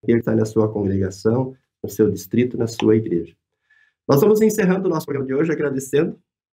aquele 0.03 0.19
que 0.19 0.23
está 0.23 0.35
na 0.35 0.45
sua 0.45 0.73
congregação, 0.73 1.55
no 1.83 1.89
seu 1.89 2.11
distrito, 2.11 2.57
na 2.57 2.67
sua 2.67 2.97
igreja. 2.97 3.35
Nós 4.09 4.21
vamos 4.21 4.41
encerrando 4.41 4.89
o 4.89 4.91
nosso 4.91 5.07
programa 5.07 5.27
de 5.27 5.35
hoje 5.35 5.53
agradecendo 5.53 6.19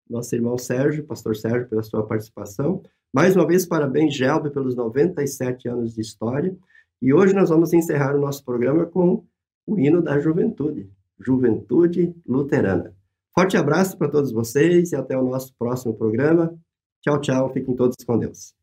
nosso 0.10 0.34
irmão 0.36 0.58
Sérgio, 0.58 1.06
pastor 1.06 1.36
Sérgio, 1.36 1.68
pela 1.68 1.84
sua 1.84 2.06
participação. 2.06 2.82
Mais 3.14 3.36
uma 3.36 3.48
vez, 3.48 3.66
parabéns, 3.66 4.16
Gelbe, 4.16 4.50
pelos 4.50 4.76
97 4.76 5.68
anos 5.68 5.94
de 5.96 6.02
história. 6.02 6.56
E 7.02 7.14
hoje 7.14 7.34
nós 7.34 7.50
vamos 7.50 7.74
encerrar 7.74 8.16
o 8.16 8.20
nosso 8.20 8.44
programa 8.44 8.86
com 8.86 9.26
o 9.66 9.80
hino 9.80 10.02
da 10.02 10.20
juventude, 10.20 10.90
Juventude 11.20 12.14
Luterana. 12.28 12.94
Forte 13.34 13.58
abraço 13.58 13.98
para 13.98 14.10
todos 14.10 14.32
vocês 14.32 14.92
e 14.92 14.96
até 14.96 15.18
o 15.18 15.24
nosso 15.24 15.54
próximo 15.58 15.94
programa. 15.94 16.54
Tchau, 17.02 17.20
tchau. 17.20 17.52
Fiquem 17.52 17.76
todos 17.76 17.98
com 18.06 18.18
Deus. 18.18 18.63